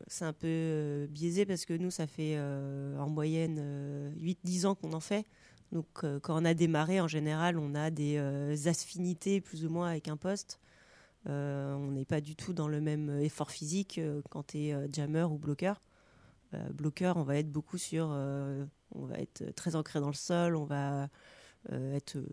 c'est 0.07 0.25
un 0.25 0.33
peu 0.33 0.47
euh, 0.47 1.07
biaisé 1.07 1.47
parce 1.47 1.65
que 1.65 1.75
nous, 1.75 1.91
ça 1.91 2.07
fait 2.07 2.35
euh, 2.37 2.99
en 2.99 3.09
moyenne 3.09 3.59
euh, 3.61 4.11
8-10 4.17 4.67
ans 4.67 4.75
qu'on 4.75 4.93
en 4.93 5.01
fait. 5.01 5.25
Donc 5.73 5.87
euh, 6.05 6.19
quand 6.21 6.41
on 6.41 6.45
a 6.45 6.55
démarré, 6.55 7.01
en 7.01 7.09
général, 7.09 7.59
on 7.59 7.75
a 7.75 7.91
des 7.91 8.17
euh, 8.17 8.57
affinités 8.67 9.41
plus 9.41 9.65
ou 9.65 9.71
moins 9.71 9.91
avec 9.91 10.09
un 10.09 10.17
poste. 10.17 10.61
Euh, 11.29 11.75
on 11.75 11.93
n'est 11.93 12.05
pas 12.05 12.21
du 12.21 12.37
tout 12.37 12.53
dans 12.53 12.69
le 12.69 12.81
même 12.81 13.21
effort 13.21 13.51
physique 13.51 13.99
euh, 13.99 14.23
quand 14.31 14.49
tu 14.49 14.59
es 14.59 14.93
jammer 14.93 15.25
ou 15.25 15.39
bloqueur. 15.39 15.81
Euh, 16.55 16.71
bloqueur, 16.71 17.17
on 17.19 17.25
va 17.25 17.37
être 17.37 17.51
beaucoup 17.51 17.77
sur, 17.77 18.09
euh, 18.11 18.65
on 18.95 19.05
va 19.05 19.19
être 19.19 19.55
très 19.55 19.77
ancré 19.77 20.01
dans 20.01 20.09
le 20.09 20.15
sol, 20.15 20.57
on 20.57 20.65
va 20.65 21.09
euh, 21.73 21.95
être 21.95 22.17
euh, 22.17 22.27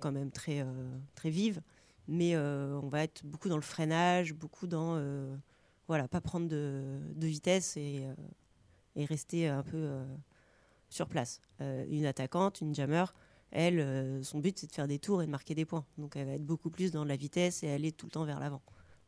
quand 0.00 0.12
même 0.12 0.30
très 0.30 0.60
euh, 0.60 0.98
très 1.14 1.30
vive, 1.30 1.62
mais 2.06 2.34
euh, 2.34 2.78
on 2.82 2.88
va 2.88 3.04
être 3.04 3.24
beaucoup 3.24 3.48
dans 3.48 3.56
le 3.56 3.62
freinage, 3.62 4.34
beaucoup 4.34 4.66
dans 4.66 4.96
euh, 4.96 5.34
voilà, 5.88 6.08
pas 6.08 6.20
prendre 6.20 6.48
de, 6.48 7.00
de 7.14 7.26
vitesse 7.26 7.76
et, 7.76 8.04
euh, 8.04 8.14
et 8.96 9.04
rester 9.04 9.48
un 9.48 9.62
peu 9.62 9.76
euh, 9.76 10.04
sur 10.88 11.08
place. 11.08 11.40
Euh, 11.60 11.84
une 11.88 12.06
attaquante, 12.06 12.60
une 12.60 12.74
jammer, 12.74 13.04
elle, 13.50 14.24
son 14.24 14.38
but 14.40 14.58
c'est 14.58 14.66
de 14.66 14.72
faire 14.72 14.88
des 14.88 14.98
tours 14.98 15.22
et 15.22 15.26
de 15.26 15.30
marquer 15.30 15.54
des 15.54 15.64
points. 15.64 15.84
Donc 15.98 16.16
elle 16.16 16.26
va 16.26 16.32
être 16.32 16.44
beaucoup 16.46 16.70
plus 16.70 16.90
dans 16.90 17.04
la 17.04 17.16
vitesse 17.16 17.62
et 17.62 17.70
aller 17.70 17.92
tout 17.92 18.06
le 18.06 18.10
temps 18.10 18.24
vers 18.24 18.40
l'avant. 18.40 18.62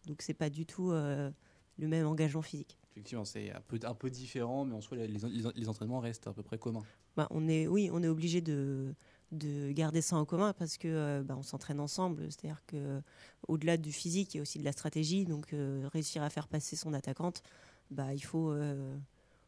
Donc 0.07 0.23
c'est 0.23 0.35
pas 0.35 0.51
du 0.51 0.67
tout 0.67 0.93
euh, 0.93 1.31
le 1.79 1.89
même 1.89 2.07
engagement 2.07 2.43
physique. 2.43 2.79
effectivement 2.93 3.25
c'est 3.25 3.51
un 3.53 3.61
peu 3.61 3.79
un 3.85 3.95
peu 3.95 4.09
différent, 4.09 4.65
mais 4.65 4.75
en 4.75 4.81
soi 4.81 4.97
les, 4.99 5.09
les- 5.09 5.21
les 5.55 5.69
entraînements 5.69 5.99
restent 6.01 6.27
à 6.29 6.33
peu 6.33 6.43
près 6.45 6.59
communs. 6.59 6.85
Bah, 7.17 7.27
on 7.31 7.49
est, 7.49 7.67
oui, 7.67 7.89
on 7.93 8.03
est 8.03 8.09
obligé 8.09 8.41
de, 8.41 8.95
de 9.37 9.71
garder 9.73 10.01
ça 10.03 10.17
en 10.17 10.25
commun 10.25 10.53
parce 10.53 10.79
que 10.79 10.89
euh, 10.89 11.23
bah, 11.23 11.37
on 11.37 11.43
s'entraîne 11.43 11.81
ensemble. 11.81 12.25
C'est-à-dire 12.31 12.63
que 12.67 13.01
au-delà 13.49 13.77
du 13.77 13.93
physique, 13.93 14.35
il 14.35 14.39
y 14.39 14.41
a 14.41 14.43
aussi 14.43 14.59
de 14.59 14.65
la 14.65 14.73
stratégie. 14.73 15.25
Donc 15.25 15.53
euh, 15.53 15.89
réussir 15.93 16.23
à 16.23 16.31
faire 16.31 16.49
passer 16.49 16.77
son 16.77 16.93
attaquante, 16.93 17.43
bah, 17.91 18.15
il 18.15 18.25
faut, 18.25 18.51
euh, 18.51 18.97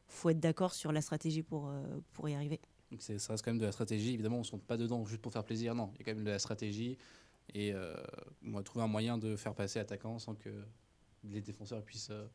faut 0.07 0.31
être 0.31 0.41
d'accord 0.41 0.75
sur 0.75 0.93
la 0.93 1.01
stratégie 1.01 1.43
pour, 1.43 1.73
pour 2.13 2.29
y 2.29 2.35
arriver. 2.35 2.61
Donc 2.91 3.03
ça 3.03 3.13
reste 3.13 3.45
quand 3.45 3.51
même 3.51 3.59
de 3.59 3.67
la 3.67 3.73
stratégie. 3.73 4.15
Évidemment, 4.15 4.37
on 4.37 4.41
ne 4.41 4.45
se 4.45 4.57
pas 4.57 4.77
dedans 4.77 5.05
juste 5.05 5.21
pour 5.21 5.33
faire 5.33 5.45
plaisir. 5.45 5.75
Non, 5.75 5.91
il 5.95 5.99
y 5.99 6.03
a 6.03 6.05
quand 6.05 6.15
même 6.15 6.25
de 6.25 6.31
la 6.31 6.39
stratégie. 6.39 6.97
Et 7.55 7.73
euh, 7.73 7.95
on 8.45 8.53
va 8.53 8.63
trouver 8.63 8.85
un 8.85 8.89
moyen 8.89 9.19
de 9.19 9.37
faire 9.37 9.55
passer 9.55 9.79
l'attaquant 9.79 10.19
sans 10.19 10.35
que 10.35 10.51
les 11.25 11.41
défenseurs 11.41 11.83
puissent 11.83 12.11
euh, 12.11 12.27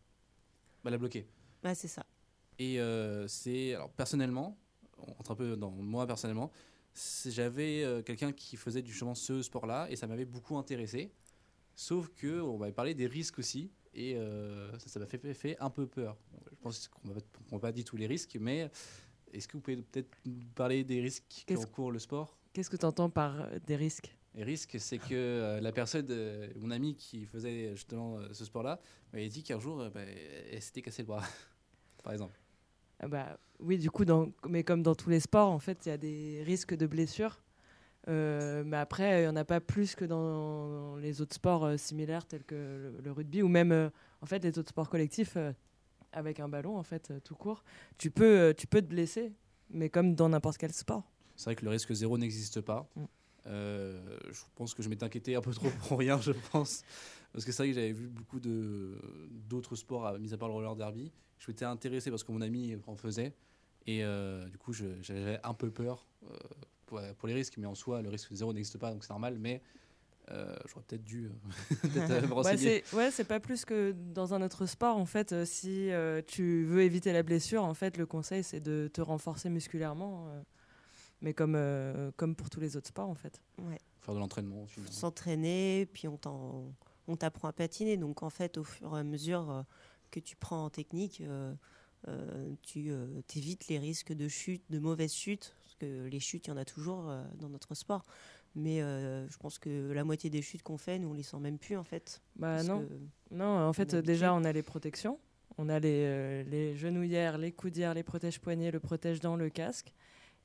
bah, 0.84 0.92
la 0.92 0.98
bloquer. 0.98 1.28
Ouais, 1.64 1.76
c'est 1.76 1.88
ça. 1.88 2.06
Et 2.60 2.80
euh, 2.80 3.28
c'est. 3.28 3.76
Alors, 3.76 3.90
personnellement, 3.92 4.58
on 4.98 5.14
rentre 5.14 5.32
un 5.32 5.36
peu 5.36 5.56
dans 5.56 5.72
moi 5.72 6.08
personnellement, 6.08 6.52
j'avais 7.26 7.84
euh, 7.84 8.02
quelqu'un 8.02 8.32
qui 8.32 8.56
faisait 8.56 8.86
chemin 8.86 9.16
ce 9.16 9.42
sport-là 9.42 9.88
et 9.90 9.96
ça 9.96 10.08
m'avait 10.08 10.26
beaucoup 10.26 10.58
intéressé. 10.58 11.12
Sauf 11.76 12.10
que 12.10 12.40
on 12.42 12.58
m'avait 12.58 12.72
parlé 12.74 12.94
des 12.94 13.08
risques 13.08 13.40
aussi 13.40 13.72
et 13.94 14.16
euh, 14.16 14.78
ça 14.80 15.00
m'a 15.00 15.06
fait, 15.06 15.58
un 15.60 15.70
peu 15.70 15.88
peur. 15.88 16.18
Je 16.52 16.56
pense 16.62 16.88
qu'on 16.88 17.10
ne 17.10 17.14
m'a 17.52 17.60
pas 17.60 17.72
dit 17.72 17.84
tous 17.84 17.98
les 17.98 18.08
risques, 18.08 18.38
mais 18.40 18.70
est-ce 19.32 19.48
que 19.48 19.58
vous 19.58 19.62
pouvez 19.62 19.78
peut-être 19.78 20.10
parler 20.56 20.84
des 20.84 21.02
risques 21.02 21.24
Qu'est-ce- 21.46 21.66
qu'encourt 21.66 21.92
le 21.92 22.00
sport? 22.00 22.38
Qu'est-ce 22.54 22.70
que 22.70 22.78
tu 22.78 22.86
entends 22.86 23.10
par 23.10 23.42
euh, 23.42 23.60
des 23.66 23.76
risques? 23.76 24.16
Les 24.36 24.44
risques, 24.44 24.80
c'est 24.80 24.98
que 24.98 25.14
euh, 25.14 25.62
la 25.62 25.72
personne, 25.72 26.08
mon 26.56 26.72
ami 26.72 26.96
qui 26.96 27.26
faisait 27.26 27.76
justement 27.76 28.20
ce 28.32 28.46
sport-là, 28.46 28.80
m'avait 29.12 29.30
dit 29.30 29.44
qu'un 29.44 29.60
jour, 29.60 29.78
bah, 29.94 30.02
elle 30.02 30.62
s'était 30.62 30.82
cassé 30.82 31.04
le 31.04 31.08
bras, 31.08 31.24
par 32.04 32.14
exemple. 32.14 32.40
Ah 33.04 33.08
bah, 33.08 33.38
Oui, 33.60 33.78
du 33.78 33.92
coup, 33.92 34.06
dans, 34.06 34.30
mais 34.48 34.64
comme 34.64 34.82
dans 34.82 34.96
tous 34.96 35.10
les 35.10 35.20
sports, 35.20 35.50
en 35.50 35.60
fait, 35.60 35.86
il 35.86 35.90
y 35.90 35.92
a 35.92 35.98
des 35.98 36.42
risques 36.46 36.74
de 36.74 36.88
blessures. 36.88 37.42
Euh, 38.08 38.64
mais 38.66 38.78
après, 38.78 39.20
il 39.20 39.22
n'y 39.24 39.28
en 39.28 39.36
a 39.36 39.46
pas 39.46 39.62
plus 39.62 39.96
que 39.96 40.06
dans 40.06 40.96
les 40.98 41.22
autres 41.22 41.36
sports 41.36 41.66
euh, 41.66 41.78
similaires 41.78 42.26
tels 42.26 42.44
que 42.44 42.56
le, 42.56 43.02
le 43.02 43.12
rugby 43.12 43.42
ou 43.42 43.48
même 43.48 43.72
euh, 43.72 43.90
en 44.22 44.26
fait 44.26 44.44
les 44.44 44.60
autres 44.60 44.70
sports 44.70 44.90
collectifs 44.90 45.38
avec 46.12 46.42
un 46.42 46.50
ballon 46.50 46.78
en 46.78 46.84
fait 46.84 47.14
tout 47.24 47.36
court. 47.36 47.64
Tu 47.98 48.12
peux, 48.12 48.54
tu 48.58 48.68
peux 48.68 48.82
te 48.82 48.88
blesser, 48.88 49.34
mais 49.70 49.90
comme 49.90 50.16
dans 50.16 50.30
n'importe 50.30 50.58
quel 50.58 50.74
sport. 50.74 51.10
C'est 51.36 51.46
vrai 51.46 51.56
que 51.56 51.64
le 51.64 51.72
risque 51.72 51.94
zéro 51.94 52.18
n'existe 52.18 52.62
pas. 52.62 52.88
Mm. 52.96 53.04
Je 53.46 54.44
pense 54.56 54.74
que 54.74 54.84
je 54.84 54.90
m'étais 54.90 55.06
inquiété 55.06 55.36
un 55.36 55.42
peu 55.42 55.54
trop 55.54 55.70
pour 55.88 56.00
rien, 56.00 56.20
je 56.22 56.32
pense. 56.52 56.84
Parce 57.32 57.46
que 57.46 57.52
c'est 57.52 57.64
vrai 57.64 57.70
que 57.70 57.76
j'avais 57.76 57.94
vu 57.94 58.08
beaucoup 58.08 58.40
d'autres 58.40 59.76
sports, 59.76 60.20
mis 60.20 60.34
à 60.34 60.38
part 60.38 60.50
le 60.50 60.54
roller 60.54 60.76
derby. 60.76 61.12
Je 61.44 61.52
m'étais 61.52 61.66
intéressé 61.66 62.10
parce 62.10 62.24
que 62.24 62.32
mon 62.32 62.42
ami 62.42 62.78
en 62.88 62.96
faisait. 62.96 63.34
Et 63.86 64.04
euh, 64.04 64.48
du 64.48 64.58
coup, 64.58 64.72
j'avais 64.72 65.40
un 65.44 65.54
peu 65.54 65.70
peur 65.70 66.08
euh, 66.24 66.38
pour, 66.86 67.02
pour 67.18 67.28
les 67.28 67.34
risques. 67.34 67.58
Mais 67.58 67.68
en 67.68 67.76
soi, 67.76 68.02
le 68.02 68.08
risque 68.08 68.32
zéro 68.34 68.54
n'existe 68.54 68.78
pas, 68.78 68.92
donc 68.92 69.04
c'est 69.04 69.10
normal. 69.10 69.38
Mais 69.40 69.62
euh, 70.32 70.56
j'aurais 70.68 70.86
peut-être 70.88 71.04
dû 71.04 71.26
euh, 71.28 72.28
Ouais, 72.32 72.58
c'est 72.58 72.94
ouais, 72.94 73.26
pas 73.26 73.42
plus 73.42 73.66
que 73.66 73.92
dans 73.92 74.34
un 74.34 74.42
autre 74.42 74.66
sport. 74.66 74.96
En 74.96 75.06
fait, 75.06 75.44
si 75.44 75.92
euh, 75.92 76.22
tu 76.26 76.64
veux 76.64 76.84
éviter 76.84 77.12
la 77.12 77.24
blessure, 77.24 77.64
en 77.64 77.74
fait, 77.74 77.98
le 77.98 78.06
conseil 78.06 78.42
c'est 78.44 78.62
de 78.62 78.90
te 78.92 79.02
renforcer 79.02 79.50
musculairement, 79.50 80.28
euh, 80.30 80.42
mais 81.22 81.34
comme 81.34 81.56
euh, 81.56 82.12
comme 82.16 82.36
pour 82.36 82.50
tous 82.50 82.62
les 82.62 82.78
autres 82.78 82.88
sports, 82.88 83.10
en 83.10 83.16
fait. 83.16 83.42
Ouais. 83.64 83.80
Faire 84.00 84.14
de 84.14 84.20
l'entraînement. 84.20 84.66
s'entraîner, 84.90 85.90
puis 85.92 86.08
on 86.08 87.16
t'apprend 87.18 87.50
à 87.50 87.54
patiner. 87.54 87.98
Donc 87.98 88.24
en 88.24 88.30
fait, 88.30 88.58
au 88.58 88.64
fur 88.64 88.96
et 88.96 89.00
à 89.00 89.04
mesure 89.04 89.52
euh, 89.52 89.62
que 90.14 90.20
tu 90.20 90.36
prends 90.36 90.66
en 90.66 90.70
technique, 90.70 91.22
euh, 91.22 91.54
euh, 92.08 92.54
tu 92.62 92.92
euh, 92.92 93.22
évites 93.36 93.68
les 93.68 93.80
risques 93.80 94.14
de 94.14 94.28
chute, 94.28 94.64
de 94.70 94.78
mauvaises 94.78 95.14
chutes, 95.14 95.56
parce 95.64 95.76
que 95.76 96.08
les 96.08 96.20
chutes, 96.20 96.48
il 96.48 96.52
y 96.52 96.54
en 96.54 96.58
a 96.58 96.66
toujours 96.66 97.12
dans 97.40 97.50
notre 97.50 97.74
sport. 97.74 98.06
Mais 98.56 98.84
euh, 98.84 99.28
je 99.30 99.38
pense 99.38 99.58
que 99.58 99.92
la 99.92 100.04
moitié 100.04 100.30
des 100.30 100.44
chutes 100.44 100.62
qu'on 100.62 100.78
fait, 100.78 101.00
nous, 101.00 101.10
on 101.10 101.14
les 101.14 101.24
sent 101.24 101.40
même 101.40 101.58
plus 101.58 101.76
en 101.76 101.84
fait. 101.84 102.22
Bah 102.36 102.62
non, 102.62 102.88
non. 103.32 103.68
En 103.68 103.74
fait, 103.74 103.96
on 103.96 104.02
déjà, 104.02 104.34
on 104.36 104.44
a 104.44 104.52
les 104.52 104.62
protections. 104.62 105.18
On 105.58 105.70
a 105.70 105.80
les, 105.80 106.06
euh, 106.06 106.44
les 106.44 106.76
genouillères, 106.76 107.40
les 107.40 107.52
coudières, 107.52 107.96
les 107.96 108.04
protège-poignets, 108.04 108.70
le 108.70 108.80
protège-dents, 108.80 109.36
le 109.36 109.50
casque. 109.50 109.94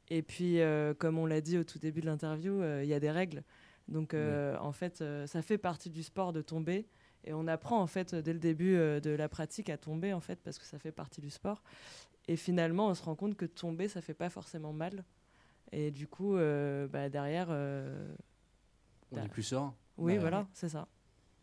Et 0.09 0.23
puis, 0.23 0.61
euh, 0.61 0.95
comme 0.95 1.19
on 1.19 1.27
l'a 1.27 1.43
dit 1.43 1.59
au 1.59 1.65
tout 1.65 1.79
début 1.79 2.01
de 2.01 2.07
l'interview, 2.07 2.63
il 2.83 2.89
y 2.89 2.95
a 2.95 3.01
des 3.01 3.11
règles. 3.11 3.43
Donc, 3.89 4.15
en 4.15 4.73
fait, 4.73 5.05
ça 5.27 5.43
fait 5.43 5.59
partie 5.59 5.91
du 5.91 6.03
sport 6.03 6.33
de 6.33 6.41
tomber. 6.41 6.87
Et 7.25 7.33
on 7.33 7.47
apprend, 7.47 7.81
en 7.81 7.87
fait, 7.87 8.15
dès 8.15 8.33
le 8.33 8.39
début 8.39 8.77
euh, 8.77 9.01
de 9.01 9.11
la 9.11 9.29
pratique 9.29 9.71
à 9.71 9.77
tomber, 9.77 10.13
en 10.13 10.21
fait, 10.21 10.41
parce 10.43 10.59
que 10.59 10.65
ça 10.65 10.79
fait 10.79 10.93
partie 10.93 11.21
du 11.21 11.31
sport. 11.31 11.63
Et 12.27 12.37
finalement, 12.37 12.89
on 12.89 12.95
se 12.95 13.03
rend 13.03 13.15
compte 13.15 13.37
que 13.37 13.45
tomber, 13.47 13.89
ça 13.89 14.01
fait 14.01 14.15
pas 14.15 14.31
forcément 14.31 14.73
mal. 14.73 15.05
Et 15.73 15.91
du 15.91 16.07
coup, 16.07 16.37
euh, 16.37 16.87
bah, 16.89 17.09
derrière. 17.09 17.49
euh, 17.51 18.15
On 19.13 19.17
est 19.23 19.29
plus 19.29 19.43
serein. 19.43 19.75
Oui, 19.97 20.15
Bah, 20.15 20.21
voilà, 20.21 20.49
c'est 20.53 20.69
ça. 20.69 20.87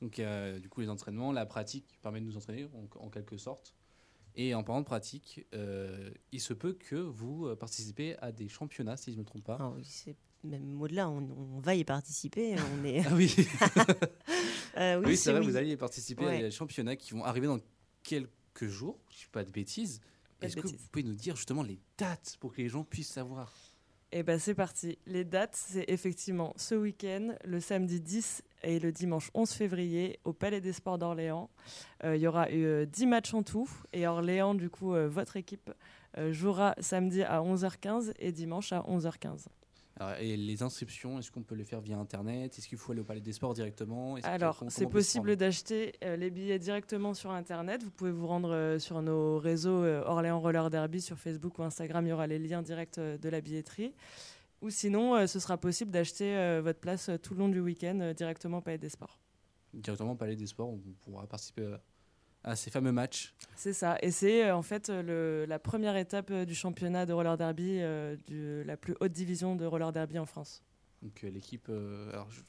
Donc, 0.01 0.19
euh, 0.19 0.59
du 0.59 0.69
coup, 0.69 0.81
les 0.81 0.89
entraînements, 0.89 1.31
la 1.31 1.45
pratique 1.45 1.99
permet 2.01 2.19
de 2.21 2.25
nous 2.25 2.37
entraîner 2.37 2.67
en, 2.73 3.05
en 3.05 3.09
quelque 3.09 3.37
sorte. 3.37 3.73
Et 4.35 4.53
en 4.53 4.63
parlant 4.63 4.81
de 4.81 4.85
pratique, 4.85 5.45
euh, 5.53 6.11
il 6.31 6.41
se 6.41 6.53
peut 6.53 6.73
que 6.73 6.95
vous 6.95 7.47
euh, 7.47 7.55
participez 7.55 8.17
à 8.19 8.31
des 8.31 8.49
championnats, 8.49 8.97
si 8.97 9.11
je 9.11 9.15
ne 9.15 9.21
me 9.21 9.25
trompe 9.25 9.43
pas. 9.45 9.57
Ah 9.59 9.71
oui, 9.75 9.83
c'est 9.85 10.15
même 10.43 10.79
au-delà, 10.81 11.09
on, 11.09 11.27
on 11.55 11.59
va 11.59 11.73
y 11.73 11.83
participer. 11.83 12.55
On 12.79 12.85
est... 12.85 13.05
Ah 13.05 13.11
oui. 13.13 13.33
Euh, 14.77 15.01
oui, 15.05 15.15
c'est 15.15 15.31
vrai, 15.31 15.39
oui. 15.39 15.45
vous 15.45 15.55
allez 15.55 15.77
participer 15.77 16.25
à 16.25 16.27
Ouais. 16.27 16.41
des 16.41 16.51
championnats 16.51 16.97
qui 16.97 17.13
vont 17.13 17.23
arriver 17.23 17.47
dans 17.47 17.59
quelques 18.03 18.67
jours, 18.67 18.99
je 19.09 19.15
ne 19.15 19.19
dis 19.21 19.29
pas 19.31 19.45
de 19.45 19.49
bêtises. 19.51 20.01
Est-ce 20.41 20.57
que 20.57 20.63
bêtises. 20.63 20.77
vous 20.81 20.87
pouvez 20.89 21.03
nous 21.05 21.13
dire 21.15 21.37
justement 21.37 21.63
les 21.63 21.79
dates 21.97 22.35
pour 22.41 22.51
que 22.51 22.61
les 22.61 22.67
gens 22.67 22.83
puissent 22.83 23.07
savoir? 23.13 23.53
Et 24.11 24.21
ben 24.21 24.37
c'est 24.37 24.53
parti. 24.53 24.97
Les 25.05 25.23
dates, 25.23 25.55
c'est 25.55 25.85
effectivement 25.87 26.53
ce 26.57 26.75
week-end, 26.75 27.35
le 27.45 27.61
samedi 27.61 28.01
10 28.01 28.43
et 28.65 28.79
le 28.79 28.91
dimanche 28.91 29.29
11 29.33 29.49
février 29.51 30.19
au 30.25 30.33
Palais 30.33 30.59
des 30.59 30.73
Sports 30.73 30.97
d'Orléans. 30.97 31.49
Euh, 32.03 32.15
Il 32.17 32.21
y 32.21 32.27
aura 32.27 32.51
eu 32.51 32.65
euh, 32.65 32.85
10 32.85 33.05
matchs 33.05 33.33
en 33.33 33.43
tout. 33.43 33.69
Et 33.93 34.07
Orléans, 34.07 34.55
du 34.55 34.69
coup, 34.69 34.93
euh, 34.93 35.07
votre 35.07 35.37
équipe 35.37 35.71
euh, 36.17 36.33
jouera 36.33 36.75
samedi 36.79 37.23
à 37.23 37.39
11h15 37.41 38.13
et 38.19 38.31
dimanche 38.31 38.73
à 38.73 38.81
11h15. 38.81 39.45
Alors, 39.97 40.17
Et 40.19 40.35
les 40.35 40.61
inscriptions, 40.61 41.19
est-ce 41.19 41.31
qu'on 41.31 41.43
peut 41.43 41.55
les 41.55 41.63
faire 41.63 41.79
via 41.79 41.97
Internet? 41.97 42.57
Est-ce 42.57 42.67
qu'il 42.67 42.77
faut 42.77 42.91
aller 42.91 43.01
au 43.01 43.05
Palais 43.05 43.21
des 43.21 43.31
Sports 43.31 43.53
directement? 43.53 44.15
Alors, 44.23 44.61
c'est 44.67 44.89
possible 44.89 45.37
d'acheter 45.37 45.93
euh, 46.03 46.17
les 46.17 46.29
billets 46.29 46.59
directement 46.59 47.13
sur 47.13 47.31
Internet. 47.31 47.81
Vous 47.81 47.91
pouvez 47.91 48.11
vous 48.11 48.27
rendre 48.27 48.51
euh, 48.51 48.77
sur 48.77 49.01
nos 49.01 49.39
réseaux 49.39 49.83
euh, 49.83 50.03
Orléans 50.05 50.41
Roller 50.41 50.69
Derby 50.69 50.99
sur 50.99 51.17
Facebook 51.17 51.59
ou 51.59 51.63
Instagram. 51.63 52.05
Il 52.05 52.09
y 52.09 52.13
aura 52.13 52.27
les 52.27 52.39
liens 52.39 52.61
directs 52.61 52.99
de 52.99 53.29
la 53.29 53.39
billetterie. 53.39 53.93
Ou 54.61 54.69
sinon, 54.69 55.15
euh, 55.15 55.27
ce 55.27 55.39
sera 55.39 55.57
possible 55.57 55.91
d'acheter 55.91 56.35
euh, 56.35 56.61
votre 56.63 56.79
place 56.79 57.09
euh, 57.09 57.17
tout 57.17 57.33
le 57.33 57.39
long 57.39 57.49
du 57.49 57.59
week-end 57.59 58.13
directement 58.15 58.57
au 58.57 58.61
Palais 58.61 58.77
des 58.77 58.89
Sports. 58.89 59.19
Directement 59.73 60.13
au 60.13 60.15
Palais 60.15 60.35
des 60.35 60.47
Sports, 60.47 60.69
on 60.69 60.79
pourra 61.01 61.27
participer 61.27 61.65
à- 61.65 61.81
à 62.51 62.55
ces 62.55 62.69
fameux 62.71 62.91
matchs. 62.91 63.33
C'est 63.55 63.73
ça. 63.73 63.97
Et 64.01 64.11
c'est 64.11 64.45
euh, 64.45 64.55
en 64.55 64.61
fait 64.61 64.89
le- 64.89 65.45
la 65.47 65.59
première 65.59 65.97
étape 65.97 66.29
euh, 66.31 66.45
du 66.45 66.55
championnat 66.55 67.05
de 67.05 67.13
roller 67.13 67.37
derby, 67.37 67.79
euh, 67.81 68.15
de 68.27 68.63
la 68.65 68.77
plus 68.77 68.95
haute 69.01 69.11
division 69.11 69.55
de 69.55 69.65
roller 69.65 69.91
derby 69.91 70.17
en 70.19 70.25
France. 70.25 70.63
Donc 71.01 71.21
l'équipe, 71.23 71.69
alors 71.69 72.31
je 72.31 72.41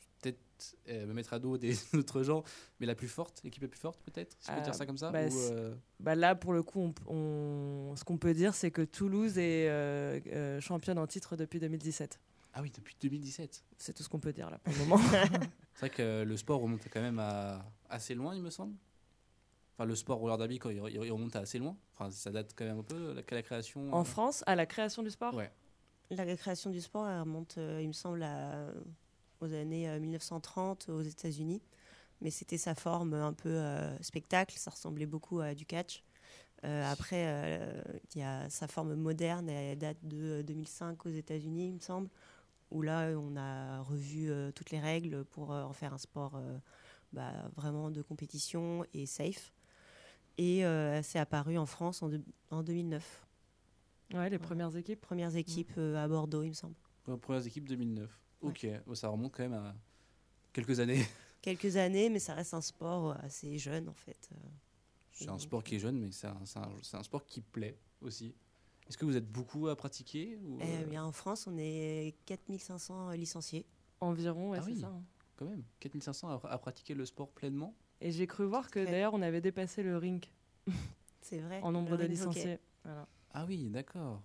me 0.88 1.12
mettre 1.12 1.32
à 1.32 1.38
dos 1.38 1.56
des 1.58 1.74
autres 1.94 2.22
gens, 2.22 2.42
mais 2.80 2.86
la 2.86 2.94
plus 2.94 3.08
forte, 3.08 3.40
l'équipe 3.44 3.62
la 3.62 3.68
plus 3.68 3.78
forte 3.80 4.00
peut-être, 4.02 4.36
si 4.40 4.50
on 4.50 4.54
peut 4.54 4.60
Euh, 4.60 4.64
dire 4.64 4.74
ça 4.74 4.86
comme 4.86 4.98
ça 4.98 5.10
bah, 5.10 5.26
ou, 5.26 5.38
euh, 5.52 5.74
bah 6.00 6.14
là, 6.14 6.34
pour 6.34 6.52
le 6.52 6.62
coup, 6.62 6.80
on, 6.80 6.94
on- 7.14 7.96
ce 7.96 8.04
qu'on 8.04 8.18
peut 8.18 8.34
dire, 8.34 8.54
c'est 8.54 8.70
que 8.70 8.82
Toulouse 8.82 9.38
est 9.38 9.68
euh, 9.68 10.20
euh, 10.28 10.60
championne 10.60 10.98
en 10.98 11.06
titre 11.06 11.36
depuis 11.36 11.60
2017. 11.60 12.20
Ah 12.54 12.62
oui, 12.62 12.72
depuis 12.74 12.96
2017. 13.00 13.64
C'est 13.76 13.92
tout 13.92 14.02
ce 14.02 14.08
qu'on 14.08 14.18
peut 14.20 14.32
dire 14.32 14.48
là 14.50 14.58
pour 14.58 14.72
le 14.72 14.78
moment. 14.80 14.96
C'est 15.74 15.80
vrai 15.80 15.90
que 15.90 16.02
euh, 16.02 16.24
le 16.24 16.36
sport 16.38 16.60
remonte 16.60 16.80
quand 16.90 17.02
même 17.02 17.18
à 17.18 17.64
assez 17.90 18.14
loin, 18.14 18.34
il 18.34 18.42
me 18.42 18.48
semble. 18.50 18.74
Enfin, 19.74 19.84
le 19.84 19.94
sport 19.94 20.18
roller 20.18 20.38
derby, 20.38 20.58
quand 20.58 20.70
il, 20.70 20.80
remonte 20.80 21.36
à 21.36 21.40
assez 21.40 21.58
loin. 21.58 21.76
Enfin, 21.94 22.10
ça 22.10 22.30
date 22.30 22.54
quand 22.56 22.64
même 22.64 22.78
un 22.78 22.82
peu, 22.82 23.12
la, 23.12 23.20
la 23.30 23.42
création. 23.42 23.92
en 23.92 24.00
euh, 24.00 24.04
France, 24.04 24.42
à 24.46 24.54
la 24.56 24.64
création 24.64 25.02
du 25.02 25.10
sport? 25.10 25.34
Ouais. 25.34 25.52
La 26.08 26.36
création 26.36 26.70
du 26.70 26.80
sport 26.80 27.06
elle 27.08 27.20
remonte, 27.20 27.58
euh, 27.58 27.80
il 27.82 27.88
me 27.88 27.92
semble, 27.92 28.22
à- 28.22 28.68
aux 29.40 29.52
années 29.52 29.88
euh, 29.88 29.98
1930 30.00 30.88
aux 30.88 31.02
États-Unis. 31.02 31.62
Mais 32.20 32.30
c'était 32.30 32.58
sa 32.58 32.74
forme 32.74 33.14
un 33.14 33.32
peu 33.34 33.50
euh, 33.50 33.96
spectacle, 34.02 34.56
ça 34.58 34.70
ressemblait 34.70 35.06
beaucoup 35.06 35.40
à 35.40 35.54
du 35.54 35.66
catch. 35.66 36.02
Euh, 36.64 36.90
après, 36.90 37.24
euh, 37.26 37.82
il 38.14 38.20
y 38.20 38.24
a 38.24 38.48
sa 38.48 38.66
forme 38.66 38.94
moderne, 38.94 39.48
elle 39.50 39.76
date 39.78 39.98
de 40.02 40.40
euh, 40.40 40.42
2005 40.42 41.04
aux 41.04 41.10
États-Unis, 41.10 41.68
il 41.68 41.74
me 41.74 41.80
semble, 41.80 42.08
où 42.70 42.80
là, 42.80 43.10
on 43.18 43.36
a 43.36 43.82
revu 43.82 44.30
euh, 44.30 44.50
toutes 44.52 44.70
les 44.70 44.80
règles 44.80 45.24
pour 45.26 45.52
euh, 45.52 45.62
en 45.64 45.72
faire 45.74 45.92
un 45.92 45.98
sport 45.98 46.36
euh, 46.36 46.58
bah, 47.12 47.32
vraiment 47.56 47.90
de 47.90 48.00
compétition 48.00 48.84
et 48.94 49.04
safe. 49.04 49.52
Et 50.38 50.64
euh, 50.64 51.02
c'est 51.02 51.18
apparu 51.18 51.58
en 51.58 51.66
France 51.66 52.02
en, 52.02 52.08
deux- 52.08 52.24
en 52.50 52.62
2009. 52.62 53.26
Ouais, 54.14 54.30
les 54.30 54.38
premières 54.38 54.74
équipes. 54.76 55.00
Premières 55.00 55.36
équipes 55.36 55.72
euh, 55.78 56.02
à 56.02 56.08
Bordeaux, 56.08 56.42
il 56.42 56.48
me 56.50 56.54
semble. 56.54 56.74
euh, 57.08 57.16
Premières 57.16 57.46
équipes 57.46 57.68
2009. 57.68 58.10
Ok, 58.42 58.66
Bon, 58.86 58.94
ça 58.94 59.08
remonte 59.08 59.32
quand 59.32 59.42
même 59.42 59.54
à 59.54 59.74
quelques 60.52 60.78
années. 60.80 61.04
quelques 61.42 61.76
années, 61.76 62.08
mais 62.10 62.18
ça 62.18 62.34
reste 62.34 62.54
un 62.54 62.60
sport 62.60 63.10
euh, 63.10 63.14
assez 63.22 63.58
jeune 63.58 63.88
en 63.88 63.94
fait. 63.94 64.28
euh. 64.32 64.36
C'est 65.12 65.28
un 65.30 65.38
sport 65.38 65.64
qui 65.64 65.76
est 65.76 65.78
jeune, 65.78 65.98
mais 65.98 66.10
c'est 66.12 66.26
un, 66.26 67.02
sport 67.02 67.24
qui 67.24 67.40
plaît 67.40 67.78
aussi. 68.02 68.34
Est-ce 68.88 68.98
que 68.98 69.06
vous 69.06 69.16
êtes 69.16 69.26
beaucoup 69.30 69.66
à 69.68 69.74
pratiquer 69.74 70.38
ou, 70.44 70.58
Eh 70.60 70.64
euh, 70.64 70.84
bien, 70.84 71.04
en 71.04 71.12
France, 71.12 71.46
on 71.46 71.56
est 71.56 72.14
4500 72.26 73.10
licenciés. 73.12 73.64
Environ, 74.00 74.50
ouais, 74.50 74.58
Ah 74.60 74.64
c'est 74.64 74.72
oui. 74.72 74.80
ça. 74.80 74.88
hein. 74.88 75.02
Quand 75.36 75.46
même, 75.46 75.62
4500 75.80 76.28
à, 76.44 76.48
à 76.50 76.58
pratiquer 76.58 76.94
le 76.94 77.06
sport 77.06 77.30
pleinement? 77.30 77.74
Et 78.02 78.12
j'ai 78.12 78.26
cru 78.26 78.44
voir 78.44 78.70
que 78.70 78.84
d'ailleurs, 78.84 79.14
on 79.14 79.22
avait 79.22 79.40
dépassé 79.40 79.82
le 79.82 79.96
rink 79.96 80.30
C'est 81.22 81.38
vrai. 81.38 81.60
en 81.62 81.72
nombre 81.72 81.92
le 81.92 81.96
de 81.98 82.04
licenciés. 82.04 82.58
Voilà. 82.84 83.06
Ah 83.32 83.46
oui, 83.46 83.68
d'accord. 83.70 84.20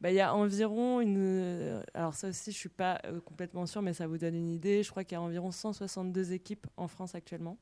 Bah, 0.00 0.10
Il 0.10 0.14
y 0.16 0.20
a 0.20 0.34
environ 0.34 1.00
une. 1.00 1.81
Alors, 2.02 2.14
ça 2.14 2.26
aussi, 2.26 2.50
je 2.50 2.56
suis 2.56 2.68
pas 2.68 3.00
euh, 3.06 3.20
complètement 3.20 3.64
sûre, 3.64 3.80
mais 3.80 3.92
ça 3.92 4.08
vous 4.08 4.18
donne 4.18 4.34
une 4.34 4.50
idée. 4.50 4.82
Je 4.82 4.90
crois 4.90 5.04
qu'il 5.04 5.14
y 5.14 5.18
a 5.18 5.22
environ 5.22 5.52
162 5.52 6.32
équipes 6.32 6.66
en 6.76 6.88
France 6.88 7.14
actuellement. 7.14 7.56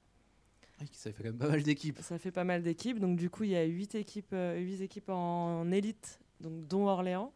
Ça 0.93 1.13
fait 1.13 1.23
quand 1.23 1.25
même 1.25 1.37
pas 1.37 1.49
mal 1.49 1.63
d'équipes. 1.63 1.99
Ça 2.01 2.19
fait 2.19 2.31
pas 2.31 2.45
mal 2.45 2.63
d'équipes. 2.63 3.01
Donc, 3.01 3.19
du 3.19 3.29
coup, 3.29 3.45
il 3.45 3.51
y 3.51 3.57
a 3.57 3.65
8 3.65 3.97
équipes, 3.97 4.33
euh, 4.33 4.79
équipes 4.81 5.11
en 5.11 5.71
élite, 5.71 6.21
donc, 6.41 6.67
dont 6.69 6.87
Orléans, 6.87 7.35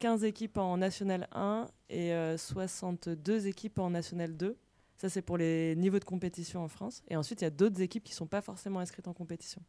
15 0.00 0.24
équipes 0.24 0.58
en 0.58 0.78
National 0.78 1.28
1 1.30 1.68
et 1.90 2.12
euh, 2.12 2.36
62 2.36 3.46
équipes 3.46 3.78
en 3.78 3.90
National 3.90 4.36
2. 4.36 4.56
Ça, 4.96 5.08
c'est 5.08 5.22
pour 5.22 5.36
les 5.36 5.76
niveaux 5.76 6.00
de 6.00 6.04
compétition 6.04 6.64
en 6.64 6.68
France. 6.68 7.04
Et 7.06 7.14
ensuite, 7.14 7.42
il 7.42 7.44
y 7.44 7.46
a 7.46 7.50
d'autres 7.50 7.80
équipes 7.80 8.02
qui 8.02 8.14
ne 8.14 8.16
sont 8.16 8.26
pas 8.26 8.40
forcément 8.40 8.80
inscrites 8.80 9.06
en 9.06 9.14
compétition. 9.14 9.62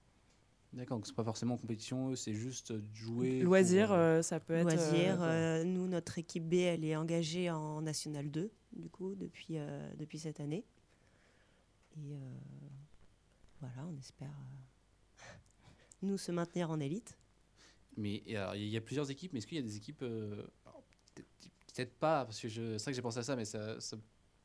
D'accord, 0.74 0.98
donc 0.98 1.06
c'est 1.06 1.16
pas 1.16 1.24
forcément 1.24 1.54
en 1.54 1.58
compétition, 1.58 2.10
eux, 2.10 2.16
c'est 2.16 2.34
juste 2.34 2.72
euh, 2.72 2.82
jouer. 2.94 3.38
pour, 3.40 3.46
Loisirs, 3.46 3.92
euh, 3.92 4.20
euh, 4.20 4.22
ça 4.24 4.40
peut 4.40 4.56
être. 4.56 4.64
Loisirs. 4.64 5.22
euh, 5.22 5.62
euh, 5.62 5.64
nous, 5.64 5.88
notre 5.88 6.18
équipe 6.18 6.48
B, 6.50 6.56
elle 6.56 6.84
est 6.84 6.96
engagée 6.96 7.52
en 7.52 7.82
National 7.82 8.32
2, 8.32 8.52
du 8.76 8.90
coup, 8.90 9.14
depuis, 9.16 9.58
euh, 9.60 9.94
depuis 10.00 10.18
cette 10.18 10.40
année. 10.40 10.66
Et 11.96 12.16
euh, 12.16 12.18
voilà, 13.60 13.88
on 13.88 13.96
espère 14.00 14.32
euh, 14.32 15.24
nous 16.02 16.18
se 16.18 16.32
maintenir 16.32 16.72
en 16.72 16.80
élite. 16.80 17.18
Mais 17.96 18.24
il 18.26 18.32
y 18.68 18.78
a 18.78 18.82
plusieurs 18.82 19.12
équipes, 19.12 19.34
mais 19.34 19.38
est-ce 19.38 19.46
qu'il 19.48 19.58
y 19.58 19.62
a 19.62 19.64
des 19.64 19.78
équipes 19.78 20.02
euh, 20.02 20.48
peut-être 21.68 21.94
pas, 22.00 22.26
parce 22.26 22.40
que 22.40 22.48
je- 22.48 22.78
c'est 22.80 22.84
vrai 22.86 22.92
que 22.94 22.96
j'ai 22.96 23.02
pensé 23.04 23.20
à 23.20 23.24
ça, 23.24 23.36
mais 23.36 23.46
ça, 23.46 23.80
ça- 23.80 23.98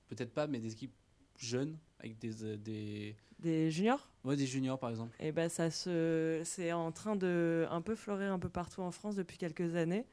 peut-être 0.08 0.34
pas, 0.34 0.46
mais 0.46 0.60
des 0.60 0.72
équipes 0.72 0.92
jeunes 1.38 1.78
avec 2.00 2.18
des, 2.18 2.44
euh, 2.44 2.56
des, 2.56 3.16
Des 3.38 3.70
juniors? 3.70 4.08
Ouais, 4.24 4.36
des 4.36 4.46
juniors 4.46 4.78
par 4.78 4.90
exemple. 4.90 5.14
Et 5.20 5.32
ben 5.32 5.48
ça 5.48 5.70
se, 5.70 6.42
c'est 6.44 6.72
en 6.72 6.92
train 6.92 7.16
de 7.16 7.66
un 7.70 7.80
peu 7.80 7.94
fleurir 7.94 8.32
un 8.32 8.38
peu 8.38 8.48
partout 8.48 8.82
en 8.82 8.90
France 8.90 9.16
depuis 9.16 9.38
quelques 9.38 9.74
années. 9.76 10.04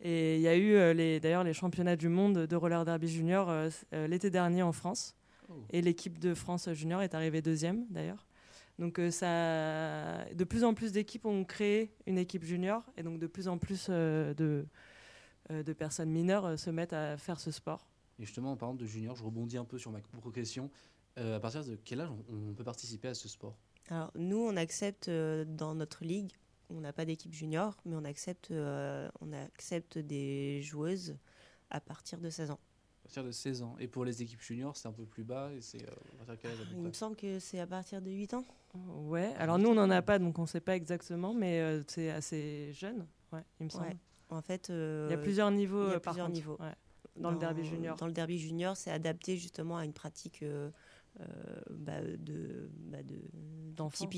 Et 0.00 0.36
il 0.36 0.42
y 0.42 0.48
a 0.48 0.56
eu 0.56 0.74
euh, 0.74 0.92
les, 0.92 1.20
d'ailleurs 1.20 1.44
les 1.44 1.52
championnats 1.54 1.96
du 1.96 2.08
monde 2.08 2.46
de 2.46 2.56
roller 2.56 2.84
derby 2.84 3.08
junior 3.08 3.48
euh, 3.50 3.70
l'été 4.08 4.30
dernier 4.30 4.62
en 4.62 4.72
France. 4.72 5.14
Oh. 5.48 5.54
Et 5.70 5.82
l'équipe 5.82 6.18
de 6.18 6.34
France 6.34 6.68
junior 6.72 7.02
est 7.02 7.14
arrivée 7.14 7.42
deuxième 7.42 7.86
d'ailleurs. 7.90 8.26
Donc 8.78 8.98
euh, 8.98 9.10
ça, 9.10 10.24
de 10.34 10.44
plus 10.44 10.64
en 10.64 10.74
plus 10.74 10.92
d'équipes 10.92 11.26
ont 11.26 11.44
créé 11.44 11.94
une 12.06 12.18
équipe 12.18 12.42
junior 12.42 12.82
et 12.96 13.02
donc 13.02 13.18
de 13.18 13.26
plus 13.26 13.46
en 13.46 13.58
plus 13.58 13.86
euh, 13.90 14.34
de, 14.34 14.66
de 15.50 15.72
personnes 15.72 16.10
mineures 16.10 16.58
se 16.58 16.70
mettent 16.70 16.94
à 16.94 17.16
faire 17.16 17.38
ce 17.38 17.50
sport. 17.50 17.86
Et 18.22 18.24
justement, 18.24 18.52
en 18.52 18.56
parlant 18.56 18.74
de 18.74 18.86
juniors, 18.86 19.16
je 19.16 19.24
rebondis 19.24 19.58
un 19.58 19.64
peu 19.64 19.78
sur 19.78 19.90
ma 19.90 20.00
question. 20.32 20.70
Euh, 21.18 21.36
à 21.36 21.40
partir 21.40 21.64
de 21.64 21.76
quel 21.84 22.00
âge 22.00 22.08
on, 22.10 22.50
on 22.50 22.54
peut 22.54 22.62
participer 22.64 23.08
à 23.08 23.14
ce 23.14 23.28
sport? 23.28 23.56
Alors, 23.88 24.12
nous, 24.14 24.38
on 24.38 24.56
accepte 24.56 25.08
euh, 25.08 25.44
dans 25.44 25.74
notre 25.74 26.04
ligue, 26.04 26.30
on 26.70 26.80
n'a 26.80 26.92
pas 26.92 27.04
d'équipe 27.04 27.32
junior, 27.34 27.76
mais 27.84 27.96
on 27.96 28.04
accepte, 28.04 28.52
euh, 28.52 29.10
on 29.20 29.32
accepte 29.32 29.98
des 29.98 30.62
joueuses 30.62 31.16
à 31.70 31.80
partir 31.80 32.20
de 32.20 32.30
16 32.30 32.52
ans. 32.52 32.60
À 33.00 33.02
partir 33.02 33.24
de 33.24 33.32
16 33.32 33.62
ans. 33.62 33.74
Et 33.80 33.88
pour 33.88 34.04
les 34.04 34.22
équipes 34.22 34.40
juniors, 34.40 34.76
c'est 34.76 34.86
un 34.86 34.92
peu 34.92 35.04
plus 35.04 35.24
bas. 35.24 35.50
Et 35.52 35.60
c'est 35.60 35.82
euh, 35.82 35.90
à 36.22 36.24
partir 36.24 36.34
de 36.36 36.40
quel 36.40 36.50
âge 36.52 36.60
à 36.60 36.64
peu 36.64 36.70
Il 36.76 36.80
me 36.80 36.92
semble 36.92 37.16
que 37.16 37.40
c'est 37.40 37.58
à 37.58 37.66
partir 37.66 38.00
de 38.00 38.10
8 38.10 38.34
ans. 38.34 38.46
Ouais, 38.74 39.34
alors 39.36 39.58
nous 39.58 39.68
on 39.68 39.74
n'en 39.74 39.90
a 39.90 40.00
pas 40.00 40.18
donc 40.18 40.38
on 40.38 40.42
ne 40.42 40.46
sait 40.46 40.60
pas 40.60 40.76
exactement, 40.76 41.34
mais 41.34 41.60
euh, 41.60 41.82
c'est 41.88 42.08
assez 42.10 42.72
jeune, 42.72 43.06
ouais, 43.32 43.44
il 43.60 43.64
me 43.64 43.68
semble. 43.68 43.88
Ouais. 43.88 43.96
En 44.30 44.40
fait, 44.40 44.70
euh, 44.70 45.08
Il 45.10 45.12
y 45.12 45.14
a 45.14 45.18
plusieurs 45.18 45.50
niveaux, 45.50 45.88
il 45.88 45.92
y 45.92 45.94
a 45.94 46.00
plusieurs 46.00 46.28
contre, 46.28 46.38
niveaux. 46.38 46.56
ouais. 46.58 46.72
Dans 47.16 47.30
le 47.30 47.38
derby 47.38 47.64
junior. 47.64 47.96
Dans 47.96 48.06
le 48.06 48.12
derby 48.12 48.38
junior, 48.38 48.76
c'est 48.76 48.90
adapté 48.90 49.36
justement 49.36 49.76
à 49.76 49.84
une 49.84 49.92
pratique 49.92 50.42
euh, 50.42 50.70
euh, 51.20 51.24
bah, 51.70 52.00
de, 52.00 52.70
bah, 52.86 53.02
de 53.02 53.16
D'enfants. 53.76 54.08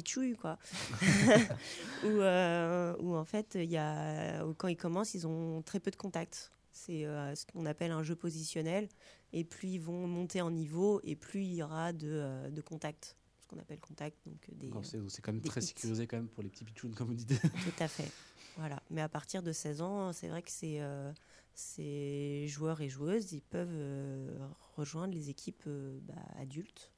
quoi. 0.41 0.59
où, 2.05 2.07
euh, 2.07 2.97
où 2.99 3.15
en 3.15 3.25
fait, 3.25 3.57
il 3.61 3.71
y 3.71 3.77
a, 3.77 4.45
quand 4.59 4.67
ils 4.69 4.77
commencent, 4.77 5.15
ils 5.15 5.27
ont 5.27 5.63
très 5.63 5.79
peu 5.79 5.91
de 5.93 5.97
contacts. 5.97 6.51
C'est 6.73 7.07
euh, 7.07 7.35
ce 7.37 7.47
qu'on 7.47 7.67
appelle 7.67 7.93
un 7.93 8.03
jeu 8.03 8.17
positionnel. 8.17 8.89
Et 9.33 9.45
plus 9.45 9.69
ils 9.69 9.81
vont 9.81 10.07
monter 10.09 10.41
en 10.41 10.51
niveau, 10.51 11.01
et 11.05 11.15
plus 11.15 11.43
il 11.43 11.55
y 11.55 11.63
aura 11.63 11.93
de, 11.93 12.51
de 12.51 12.61
contacts. 12.61 13.17
Ce 13.41 13.47
qu'on 13.47 13.59
appelle 13.59 13.81
contact, 13.81 14.17
donc 14.27 14.49
des. 14.53 14.73
C'est 14.83 15.23
quand 15.23 15.33
même 15.33 15.41
des 15.41 15.49
très 15.49 15.61
hits. 15.61 15.67
sécurisé 15.67 16.07
quand 16.07 16.17
même 16.17 16.29
pour 16.29 16.43
les 16.43 16.49
petits 16.49 16.65
pitchouns, 16.65 16.93
comme 16.93 17.09
vous 17.09 17.15
dites. 17.15 17.41
Tout 17.41 17.83
à 17.83 17.89
fait. 17.89 18.11
Voilà. 18.57 18.83
Mais 18.91 19.01
à 19.01 19.09
partir 19.09 19.43
de 19.43 19.53
16 19.53 19.81
ans, 19.83 20.13
c'est 20.13 20.29
vrai 20.29 20.43
que 20.43 20.51
c'est 20.51 20.81
euh, 20.81 21.13
ces 21.55 22.47
joueurs 22.49 22.81
et 22.81 22.89
joueuses, 22.89 23.33
ils 23.33 23.43
peuvent 23.43 23.69
euh, 23.73 24.47
rejoindre 24.77 25.15
les 25.15 25.29
équipes 25.31 25.65
euh, 25.67 25.99
bah, 26.03 26.15
adultes. 26.37 26.91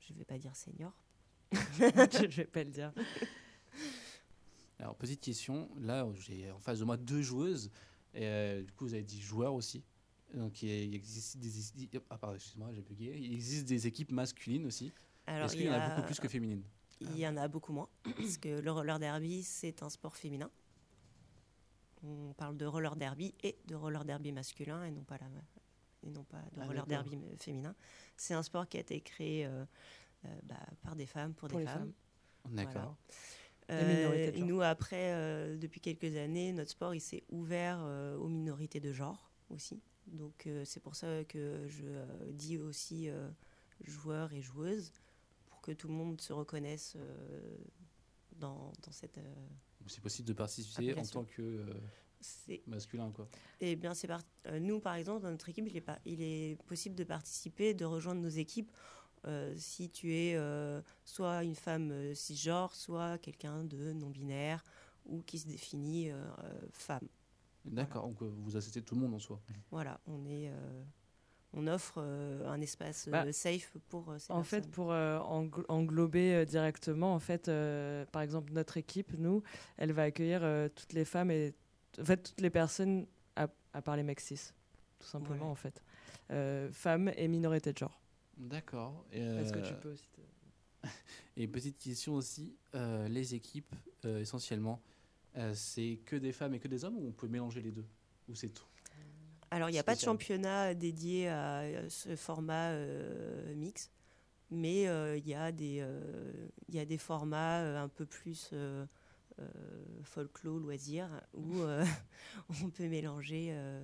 Je 0.00 0.12
ne 0.12 0.18
vais 0.18 0.24
pas 0.24 0.38
dire 0.38 0.54
seniors. 0.54 0.94
Je 1.52 2.36
vais 2.36 2.44
pas 2.44 2.62
le 2.64 2.70
dire. 2.70 2.92
Alors, 4.78 4.94
petite 4.94 5.20
question. 5.20 5.68
Là, 5.80 6.06
j'ai 6.18 6.50
en 6.50 6.58
face 6.58 6.78
de 6.80 6.84
moi 6.84 6.96
deux 6.96 7.22
joueuses. 7.22 7.70
Et, 8.14 8.26
euh, 8.26 8.62
du 8.62 8.72
coup, 8.72 8.84
vous 8.86 8.94
avez 8.94 9.02
dit 9.02 9.20
joueurs 9.20 9.54
aussi. 9.54 9.82
Donc, 10.34 10.62
il 10.62 10.94
existe 10.94 11.38
des. 11.38 11.50
Ah, 12.10 12.18
pardon, 12.18 12.36
excuse-moi, 12.36 12.72
j'ai 12.72 12.82
bugué. 12.82 13.16
Il 13.18 13.32
existe 13.32 13.66
des 13.66 13.86
équipes 13.86 14.12
masculines 14.12 14.66
aussi. 14.66 14.92
Alors, 15.26 15.46
Est-ce 15.46 15.54
il 15.54 15.58
qu'il 15.58 15.66
y 15.66 15.70
en 15.70 15.72
y 15.72 15.76
a 15.76 15.84
a- 15.84 15.88
beaucoup 15.90 16.06
plus 16.06 16.20
que 16.20 16.28
féminines? 16.28 16.62
Il 17.00 17.16
y 17.18 17.26
en 17.28 17.36
a 17.36 17.46
beaucoup 17.46 17.72
moins, 17.74 17.88
parce 18.04 18.38
que 18.38 18.58
le 18.60 18.72
roller 18.72 18.98
derby, 18.98 19.42
c'est 19.42 19.82
un 19.82 19.90
sport 19.90 20.16
féminin. 20.16 20.50
On 22.06 22.32
parle 22.34 22.56
de 22.56 22.66
roller 22.66 22.94
derby 22.96 23.34
et 23.42 23.56
de 23.66 23.74
roller 23.74 24.04
derby 24.04 24.32
masculin, 24.32 24.84
et 24.84 24.90
non 24.90 25.02
pas, 25.02 25.18
la, 25.18 25.26
et 26.02 26.10
non 26.10 26.24
pas 26.24 26.40
de 26.52 26.60
Ah, 26.60 26.66
roller 26.66 26.86
derby 26.86 27.16
euh, 27.16 27.36
féminin. 27.36 27.74
C'est 28.16 28.34
un 28.34 28.42
sport 28.42 28.68
qui 28.68 28.76
a 28.76 28.80
été 28.80 29.00
créé 29.00 29.44
euh, 29.46 29.64
euh, 30.24 30.28
bah, 30.44 30.56
par 30.82 30.96
des 30.96 31.06
femmes, 31.06 31.34
pour, 31.34 31.48
Pour 31.48 31.58
des 31.58 31.64
les 31.64 31.70
femmes. 31.70 31.92
D'accord. 32.50 32.96
Euh, 33.70 34.32
genre. 34.32 34.46
nous, 34.46 34.62
après, 34.62 35.12
euh, 35.12 35.56
depuis 35.56 35.80
quelques 35.80 36.16
années, 36.16 36.52
notre 36.52 36.70
sport 36.70 36.94
il 36.94 37.00
s'est 37.00 37.24
ouvert 37.30 37.80
aux 38.20 38.28
minorités 38.28 38.80
de 38.80 38.92
genre 38.92 39.30
aussi. 39.50 39.82
Donc 40.06 40.48
c'est 40.64 40.78
pour 40.80 40.94
ça 40.94 41.24
que 41.24 41.66
je 41.66 41.84
dis 42.30 42.58
aussi 42.58 43.08
joueurs 43.80 44.32
et 44.32 44.40
joueuses 44.40 44.92
pour 45.46 45.60
que 45.60 45.72
tout 45.72 45.88
le 45.88 45.94
monde 45.94 46.20
se 46.20 46.32
reconnaisse 46.32 46.96
dans, 48.36 48.72
dans 48.84 48.92
cette. 48.92 49.18
C'est 49.88 50.00
possible 50.00 50.28
de 50.28 50.32
participer 50.32 50.94
en 50.94 51.04
tant 51.04 51.24
que 51.24 51.42
euh, 51.42 52.60
masculin, 52.66 53.10
quoi. 53.12 53.28
Eh 53.60 53.76
bien, 53.76 53.94
c'est 53.94 54.06
par- 54.08 54.22
euh, 54.46 54.58
nous, 54.58 54.80
par 54.80 54.94
exemple, 54.94 55.22
dans 55.22 55.30
notre 55.30 55.48
équipe, 55.48 55.66
il 55.68 55.76
est, 55.76 55.80
pas- 55.80 55.98
il 56.04 56.20
est 56.22 56.60
possible 56.66 56.94
de 56.94 57.04
participer, 57.04 57.74
de 57.74 57.84
rejoindre 57.84 58.20
nos 58.20 58.28
équipes 58.28 58.70
euh, 59.26 59.54
si 59.56 59.90
tu 59.90 60.12
es 60.14 60.36
euh, 60.36 60.80
soit 61.04 61.42
une 61.42 61.54
femme 61.54 62.14
cisgenre, 62.14 62.74
soit 62.74 63.18
quelqu'un 63.18 63.64
de 63.64 63.92
non-binaire 63.92 64.62
ou 65.06 65.22
qui 65.22 65.38
se 65.38 65.46
définit 65.46 66.10
femme. 66.72 67.06
D'accord, 67.64 68.06
donc 68.08 68.22
vous 68.22 68.56
acceptez 68.56 68.82
tout 68.82 68.94
le 68.94 69.00
monde 69.00 69.14
en 69.14 69.18
soi. 69.18 69.40
Voilà, 69.70 70.00
on 70.06 70.24
est, 70.26 70.50
on 71.56 71.66
offre 71.66 71.94
euh, 71.98 72.46
un 72.48 72.60
espace 72.60 73.08
euh, 73.08 73.12
Bah, 73.12 73.32
safe 73.32 73.76
pour 73.88 74.10
euh, 74.10 74.18
ces 74.18 74.32
En 74.32 74.42
fait, 74.44 74.70
pour 74.70 74.92
euh, 74.92 75.18
engl- 75.18 75.64
englober 75.68 76.34
euh, 76.34 76.44
directement, 76.44 77.14
en 77.14 77.18
fait, 77.18 77.48
euh, 77.48 78.04
par 78.12 78.22
exemple, 78.22 78.52
notre 78.52 78.76
équipe, 78.76 79.12
nous, 79.18 79.42
elle 79.78 79.92
va 79.92 80.02
accueillir 80.04 80.40
euh, 80.44 80.68
toutes 80.68 80.92
les 80.92 81.04
femmes 81.04 81.30
et 81.30 81.54
en 82.00 82.04
fait 82.04 82.18
toutes 82.22 82.40
les 82.40 82.50
personnes 82.50 83.06
à, 83.34 83.48
à 83.72 83.82
part 83.82 83.96
les 83.96 84.02
mecs 84.02 84.20
cis, 84.20 84.52
tout 84.98 85.06
simplement 85.08 85.46
Ouais. 85.46 85.50
en 85.50 85.54
fait, 85.56 85.82
Euh, 86.30 86.70
femmes 86.72 87.10
et 87.16 87.28
minorités 87.28 87.72
de 87.72 87.78
genre. 87.78 88.00
D'accord. 88.36 89.04
Et, 89.12 89.20
Est-ce 89.20 89.52
que 89.52 89.60
tu 89.66 89.74
peux 89.74 89.92
aussi 89.92 90.08
te- 90.08 90.20
Et 91.36 91.46
petite 91.48 91.78
question 91.78 92.14
aussi, 92.14 92.56
euh, 92.74 93.08
les 93.08 93.34
équipes, 93.34 93.74
euh, 94.04 94.20
essentiellement, 94.20 94.82
euh, 95.36 95.52
c'est 95.54 96.00
que 96.04 96.16
des 96.16 96.32
femmes 96.32 96.54
et 96.54 96.58
que 96.60 96.68
des 96.68 96.84
hommes 96.84 96.96
ou 96.98 97.08
on 97.08 97.12
peut 97.12 97.28
mélanger 97.28 97.62
les 97.62 97.70
deux? 97.72 97.86
Ou 98.28 98.34
c'est 98.34 98.48
tout? 98.50 98.66
Alors, 99.56 99.70
il 99.70 99.72
n'y 99.72 99.78
a 99.78 99.82
pas 99.82 99.94
de 99.94 100.00
championnat 100.00 100.74
dédié 100.74 101.28
à 101.28 101.60
euh, 101.60 101.86
ce 101.88 102.14
format 102.14 102.70
euh, 102.72 103.54
mix, 103.54 103.90
mais 104.50 104.86
euh, 104.86 105.16
il 105.16 105.26
y, 105.26 105.34
a 105.34 105.50
des, 105.50 105.78
euh, 105.80 106.48
il 106.68 106.74
y 106.74 106.78
a 106.78 106.84
des 106.84 106.98
formats 106.98 107.60
euh, 107.62 107.82
un 107.82 107.88
peu 107.88 108.04
plus 108.04 108.50
euh, 108.52 108.84
euh, 109.40 109.44
folklore, 110.02 110.58
loisirs, 110.58 111.08
où 111.32 111.60
euh, 111.62 111.84
on 112.62 112.68
peut 112.68 112.86
mélanger 112.86 113.48
euh, 113.52 113.82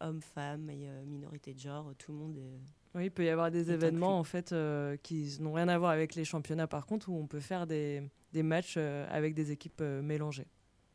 hommes, 0.00 0.22
femmes 0.22 0.70
et 0.70 0.88
euh, 0.88 1.04
minorités 1.04 1.52
de 1.52 1.60
genre. 1.60 1.92
Tout 1.98 2.12
le 2.12 2.18
monde 2.18 2.38
est. 2.38 2.60
Oui, 2.94 3.06
il 3.06 3.10
peut 3.10 3.24
y 3.24 3.28
avoir 3.28 3.50
des 3.50 3.72
événements 3.72 4.18
en 4.18 4.24
fait 4.24 4.52
euh, 4.52 4.96
qui 5.02 5.36
n'ont 5.40 5.52
rien 5.52 5.68
à 5.68 5.76
voir 5.76 5.90
avec 5.90 6.14
les 6.14 6.24
championnats 6.24 6.68
par 6.68 6.86
contre 6.86 7.08
où 7.10 7.18
on 7.18 7.26
peut 7.26 7.40
faire 7.40 7.66
des, 7.66 8.08
des 8.32 8.42
matchs 8.42 8.76
euh, 8.78 9.06
avec 9.10 9.34
des 9.34 9.50
équipes 9.50 9.80
euh, 9.80 10.00
mélangées. 10.00 10.46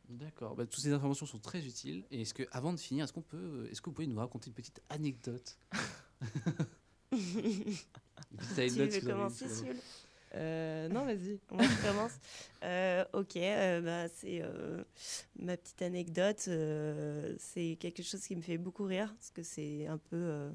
D'accord. 0.09 0.55
Bah, 0.55 0.65
toutes 0.65 0.81
ces 0.81 0.91
informations 0.91 1.25
sont 1.27 1.37
très 1.39 1.63
utiles. 1.65 2.03
Et 2.11 2.21
est-ce 2.21 2.33
que, 2.33 2.43
avant 2.51 2.73
de 2.73 2.79
finir, 2.79 3.03
est-ce 3.05 3.13
qu'on 3.13 3.21
peut, 3.21 3.67
est-ce 3.71 3.79
que 3.81 3.89
vous 3.89 3.93
pouvez 3.93 4.07
nous 4.07 4.17
raconter 4.17 4.47
une 4.47 4.55
petite 4.55 4.81
anecdote 4.89 5.57
Une 7.11 7.19
petite 8.37 8.55
Tu 8.55 8.59
anecdote, 8.61 8.77
veux 8.77 8.85
vous 8.87 8.95
avez- 8.95 9.01
commencer, 9.05 9.45
Euh, 10.35 10.87
non, 10.89 11.05
vas-y. 11.05 11.39
Moi, 11.51 11.63
je 11.63 11.87
commence. 11.87 12.11
Euh, 12.63 13.03
ok, 13.13 13.35
euh, 13.37 13.81
bah, 13.81 14.07
c'est 14.15 14.41
euh, 14.43 14.83
ma 15.39 15.57
petite 15.57 15.81
anecdote. 15.81 16.45
euh, 16.47 17.35
c'est 17.39 17.77
quelque 17.79 18.03
chose 18.03 18.21
qui 18.25 18.35
me 18.35 18.41
fait 18.41 18.57
beaucoup 18.59 18.83
rire 18.85 19.11
parce 19.15 19.31
que 19.31 19.41
c'est 19.43 19.87
un 19.87 19.97
peu. 19.97 20.15
euh, 20.17 20.51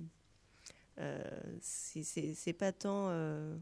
euh, 0.99 1.25
c'est- 1.61 2.05
c'est 2.05 2.35
c'est 2.35 2.53
pas 2.53 2.71
tant 2.73 3.09
euh, 3.09 3.57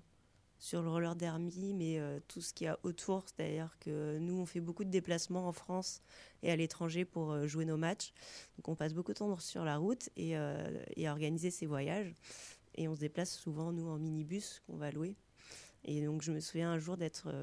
sur 0.62 0.80
le 0.80 0.88
roller 0.88 1.16
derby, 1.16 1.74
mais 1.74 1.98
euh, 1.98 2.20
tout 2.28 2.40
ce 2.40 2.54
qu'il 2.54 2.66
y 2.66 2.68
a 2.68 2.78
autour. 2.84 3.24
C'est-à-dire 3.26 3.76
que 3.80 4.18
nous, 4.18 4.38
on 4.38 4.46
fait 4.46 4.60
beaucoup 4.60 4.84
de 4.84 4.90
déplacements 4.90 5.48
en 5.48 5.52
France 5.52 6.02
et 6.44 6.52
à 6.52 6.56
l'étranger 6.56 7.04
pour 7.04 7.32
euh, 7.32 7.48
jouer 7.48 7.64
nos 7.64 7.76
matchs. 7.76 8.12
Donc, 8.56 8.68
on 8.68 8.76
passe 8.76 8.94
beaucoup 8.94 9.12
de 9.12 9.18
temps 9.18 9.36
sur 9.40 9.64
la 9.64 9.76
route 9.76 10.08
et, 10.16 10.38
euh, 10.38 10.84
et 10.94 11.08
à 11.08 11.10
organiser 11.10 11.50
ces 11.50 11.66
voyages. 11.66 12.14
Et 12.76 12.86
on 12.86 12.94
se 12.94 13.00
déplace 13.00 13.36
souvent, 13.36 13.72
nous, 13.72 13.88
en 13.88 13.98
minibus 13.98 14.62
qu'on 14.68 14.76
va 14.76 14.92
louer. 14.92 15.16
Et 15.84 16.00
donc, 16.04 16.22
je 16.22 16.30
me 16.30 16.38
souviens 16.38 16.70
un 16.70 16.78
jour 16.78 16.96
d'être 16.96 17.34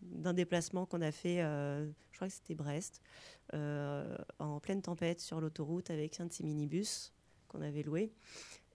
d'un 0.00 0.32
déplacement 0.32 0.86
qu'on 0.86 1.02
a 1.02 1.12
fait, 1.12 1.36
je 1.42 2.16
crois 2.16 2.28
que 2.28 2.34
c'était 2.34 2.54
Brest, 2.54 3.02
en 3.52 4.58
pleine 4.60 4.80
tempête 4.80 5.20
sur 5.20 5.40
l'autoroute 5.40 5.90
avec 5.90 6.18
un 6.18 6.26
de 6.26 6.32
ces 6.32 6.44
minibus 6.44 7.12
qu'on 7.46 7.60
avait 7.60 7.82
loué 7.82 8.10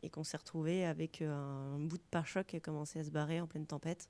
et 0.04 0.10
qu'on 0.10 0.24
s'est 0.24 0.38
retrouvé 0.38 0.86
avec 0.86 1.22
euh, 1.22 1.32
un 1.32 1.80
bout 1.80 1.98
de 1.98 2.04
pare-choc 2.12 2.46
qui 2.48 2.58
a 2.58 2.60
commencé 2.60 3.00
à 3.00 3.04
se 3.04 3.10
barrer 3.10 3.39
en 3.39 3.48
pleine 3.48 3.66
tempête. 3.66 4.10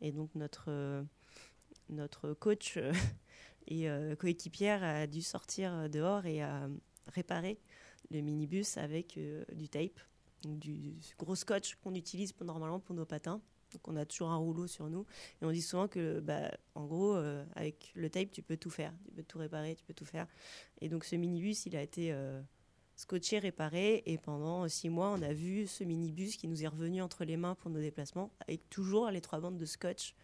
Et 0.00 0.12
donc, 0.12 0.32
notre, 0.34 0.66
euh, 0.68 1.02
notre 1.88 2.34
coach 2.34 2.76
euh, 2.76 2.92
et 3.66 3.88
coéquipière 4.18 4.84
a 4.84 5.06
dû 5.06 5.22
sortir 5.22 5.88
dehors 5.88 6.26
et 6.26 6.42
a 6.42 6.68
réparé 7.06 7.58
le 8.10 8.20
minibus 8.20 8.76
avec 8.76 9.18
du 9.54 9.70
tape, 9.70 9.98
du 10.44 10.98
gros 11.18 11.34
scotch 11.34 11.76
qu'on 11.76 11.94
utilise 11.94 12.34
normalement 12.42 12.78
pour 12.78 12.94
nos 12.94 13.06
patins. 13.06 13.40
Donc 13.72 13.88
on 13.88 13.96
a 13.96 14.04
toujours 14.04 14.28
un 14.28 14.36
rouleau 14.36 14.66
sur 14.66 14.90
nous 14.90 15.06
et 15.40 15.46
on 15.46 15.50
dit 15.50 15.62
souvent 15.62 15.88
que 15.88 16.20
bah, 16.20 16.50
en 16.74 16.84
gros 16.84 17.14
avec 17.54 17.90
le 17.94 18.10
tape 18.10 18.32
tu 18.32 18.42
peux 18.42 18.58
tout 18.58 18.68
faire, 18.68 18.92
tu 19.06 19.12
peux 19.12 19.22
tout 19.22 19.38
réparer, 19.38 19.74
tu 19.76 19.84
peux 19.84 19.94
tout 19.94 20.04
faire. 20.04 20.26
Et 20.82 20.90
donc 20.90 21.06
ce 21.06 21.16
minibus 21.16 21.64
il 21.64 21.74
a 21.74 21.80
été 21.80 22.14
scotché, 22.96 23.38
réparé. 23.38 24.02
Et 24.06 24.18
pendant 24.18 24.68
six 24.68 24.88
mois, 24.88 25.10
on 25.10 25.22
a 25.22 25.32
vu 25.32 25.66
ce 25.66 25.84
minibus 25.84 26.36
qui 26.36 26.48
nous 26.48 26.62
est 26.62 26.68
revenu 26.68 27.02
entre 27.02 27.24
les 27.24 27.36
mains 27.36 27.54
pour 27.54 27.70
nos 27.70 27.80
déplacements, 27.80 28.30
avec 28.40 28.68
toujours 28.70 29.10
les 29.10 29.20
trois 29.20 29.40
bandes 29.40 29.58
de 29.58 29.66
scotch 29.66 30.14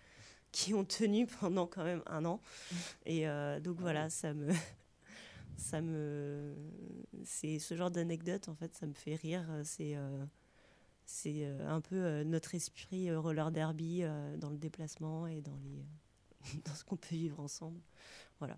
qui 0.52 0.74
ont 0.74 0.84
tenu 0.84 1.26
pendant 1.40 1.66
quand 1.66 1.84
même 1.84 2.02
un 2.06 2.24
an. 2.24 2.40
Et 3.06 3.28
euh, 3.28 3.60
donc 3.60 3.78
voilà, 3.80 4.10
ça 4.10 4.34
me. 4.34 4.52
Ça 5.56 5.82
me, 5.82 6.54
c'est 7.22 7.58
ce 7.58 7.76
genre 7.76 7.90
d'anecdote 7.90 8.48
en 8.48 8.54
fait, 8.54 8.74
ça 8.74 8.86
me 8.86 8.94
fait 8.94 9.14
rire. 9.14 9.46
C'est, 9.62 9.94
euh, 9.94 10.24
c'est 11.04 11.44
euh, 11.44 11.68
un 11.68 11.82
peu 11.82 12.22
notre 12.22 12.54
esprit 12.54 13.14
roller 13.14 13.50
derby 13.50 14.02
dans 14.38 14.48
le 14.48 14.56
déplacement 14.56 15.26
et 15.26 15.42
dans 15.42 15.58
les, 15.58 15.84
dans 16.64 16.74
ce 16.74 16.82
qu'on 16.82 16.96
peut 16.96 17.14
vivre 17.14 17.40
ensemble. 17.40 17.78
Voilà. 18.38 18.56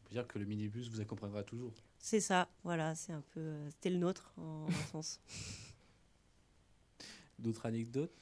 On 0.00 0.08
peut 0.08 0.14
dire 0.14 0.26
que 0.26 0.40
le 0.40 0.44
minibus 0.44 0.88
vous 0.88 1.00
accompagnera 1.00 1.44
toujours. 1.44 1.72
C'est 2.06 2.20
ça, 2.20 2.48
voilà, 2.64 2.94
c'est 2.94 3.14
un 3.14 3.22
peu. 3.32 3.40
euh, 3.40 3.70
C'était 3.70 3.88
le 3.88 3.96
nôtre 3.96 4.34
en 4.36 4.66
un 4.68 4.72
sens. 4.92 5.20
D'autres 7.38 7.66
anecdotes? 7.66 8.12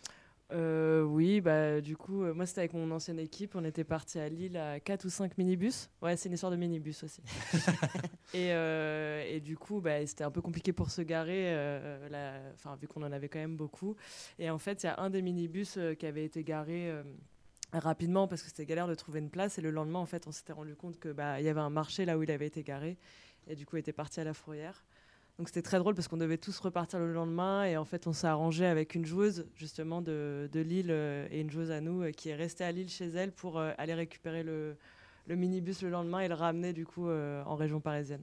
Euh, 0.53 1.03
oui, 1.03 1.41
bah, 1.41 1.81
du 1.81 1.97
coup, 1.97 2.25
euh, 2.25 2.35
moi 2.35 2.45
c'était 2.47 2.61
avec 2.61 2.75
mon 2.75 2.91
ancienne 2.91 3.19
équipe. 3.19 3.55
On 3.57 3.65
était 3.65 3.85
parti 3.85 4.19
à 4.19 4.29
Lille 4.29 4.57
à 4.57 4.81
4 4.81 5.07
ou 5.07 5.11
5 5.11 5.37
minibus. 5.39 5.91
Ouais, 6.03 6.17
c'est 6.17 6.29
une 6.29 6.35
histoire 6.35 6.53
de 6.53 6.57
minibus 6.57 7.03
aussi. 7.05 7.23
et, 8.35 8.53
euh, 8.53 9.25
et 9.27 9.41
du 9.41 9.57
coup, 9.57 9.81
bah, 9.81 10.05
c'était 10.07 10.25
un 10.25 10.31
peu 10.31 10.43
compliqué 10.43 10.73
pour 10.73 10.91
se 10.91 11.01
garer, 11.03 11.55
euh, 11.55 12.09
la- 12.11 12.41
enfin, 12.55 12.77
vu 12.77 12.87
qu'on 12.89 13.03
en 13.03 13.13
avait 13.13 13.29
quand 13.29 13.39
même 13.39 13.57
beaucoup. 13.57 13.97
Et 14.39 14.51
en 14.51 14.59
fait, 14.59 14.83
il 14.83 14.87
y 14.87 14.91
a 14.91 15.01
un 15.01 15.09
des 15.11 15.23
minibus 15.23 15.77
euh, 15.79 15.95
qui 15.95 16.07
avait 16.07 16.25
été 16.25 16.45
garé. 16.45 16.91
euh, 16.91 17.03
rapidement 17.75 18.29
parce 18.29 18.43
que 18.43 18.49
c'était 18.49 18.67
galère 18.67 18.87
de 18.87 18.95
trouver 18.95 19.21
une 19.21 19.31
place 19.31 19.57
et 19.59 19.63
le 19.63 19.71
lendemain 19.71 19.99
en 19.99 20.05
fait 20.07 20.27
on 20.27 20.31
s'était 20.31 20.53
rendu 20.53 20.75
compte 20.77 20.99
que 20.99 21.09
bah 21.11 21.41
il 21.41 21.47
y 21.47 21.49
avait 21.49 21.59
un 21.61 21.71
marché 21.71 22.05
là 22.05 22.19
où 22.19 22.23
il 22.23 22.31
avait 22.31 22.47
été 22.47 22.63
garé 22.63 22.99
et 23.49 23.57
du 23.57 23.67
coup 23.67 23.77
était 23.77 23.93
parti 23.93 24.21
à 24.21 24.25
la 24.25 24.35
fourrière 24.35 24.85
donc 25.39 25.49
c'était 25.49 25.63
très 25.63 25.79
drôle 25.79 25.95
parce 25.95 26.09
qu'on 26.09 26.19
devait 26.19 26.37
tous 26.39 26.59
repartir 26.61 26.99
le 26.99 27.13
lendemain 27.13 27.65
et 27.65 27.77
en 27.77 27.85
fait 27.85 28.07
on 28.07 28.13
s'est 28.13 28.27
arrangé 28.27 28.67
avec 28.67 28.95
une 28.95 29.07
joueuse 29.07 29.47
justement 29.57 30.03
de, 30.03 30.49
de 30.53 30.61
Lille 30.61 30.91
euh, 30.91 31.27
et 31.31 31.41
une 31.41 31.51
joueuse 31.51 31.71
à 31.71 31.81
nous 31.81 32.03
euh, 32.03 32.11
qui 32.11 32.29
est 32.29 32.35
restée 32.35 32.65
à 32.65 32.73
Lille 32.73 32.91
chez 32.91 33.09
elle 33.09 33.33
pour 33.33 33.59
euh, 33.59 33.73
aller 33.79 33.95
récupérer 33.95 34.43
le, 34.43 34.77
le 35.27 35.37
minibus 35.37 35.83
le 35.83 35.89
lendemain 35.89 36.21
et 36.21 36.29
le 36.29 36.35
ramener 36.35 36.73
du 36.73 36.85
coup 36.85 37.09
en 37.09 37.57
région 37.57 37.81
parisienne. 37.81 38.23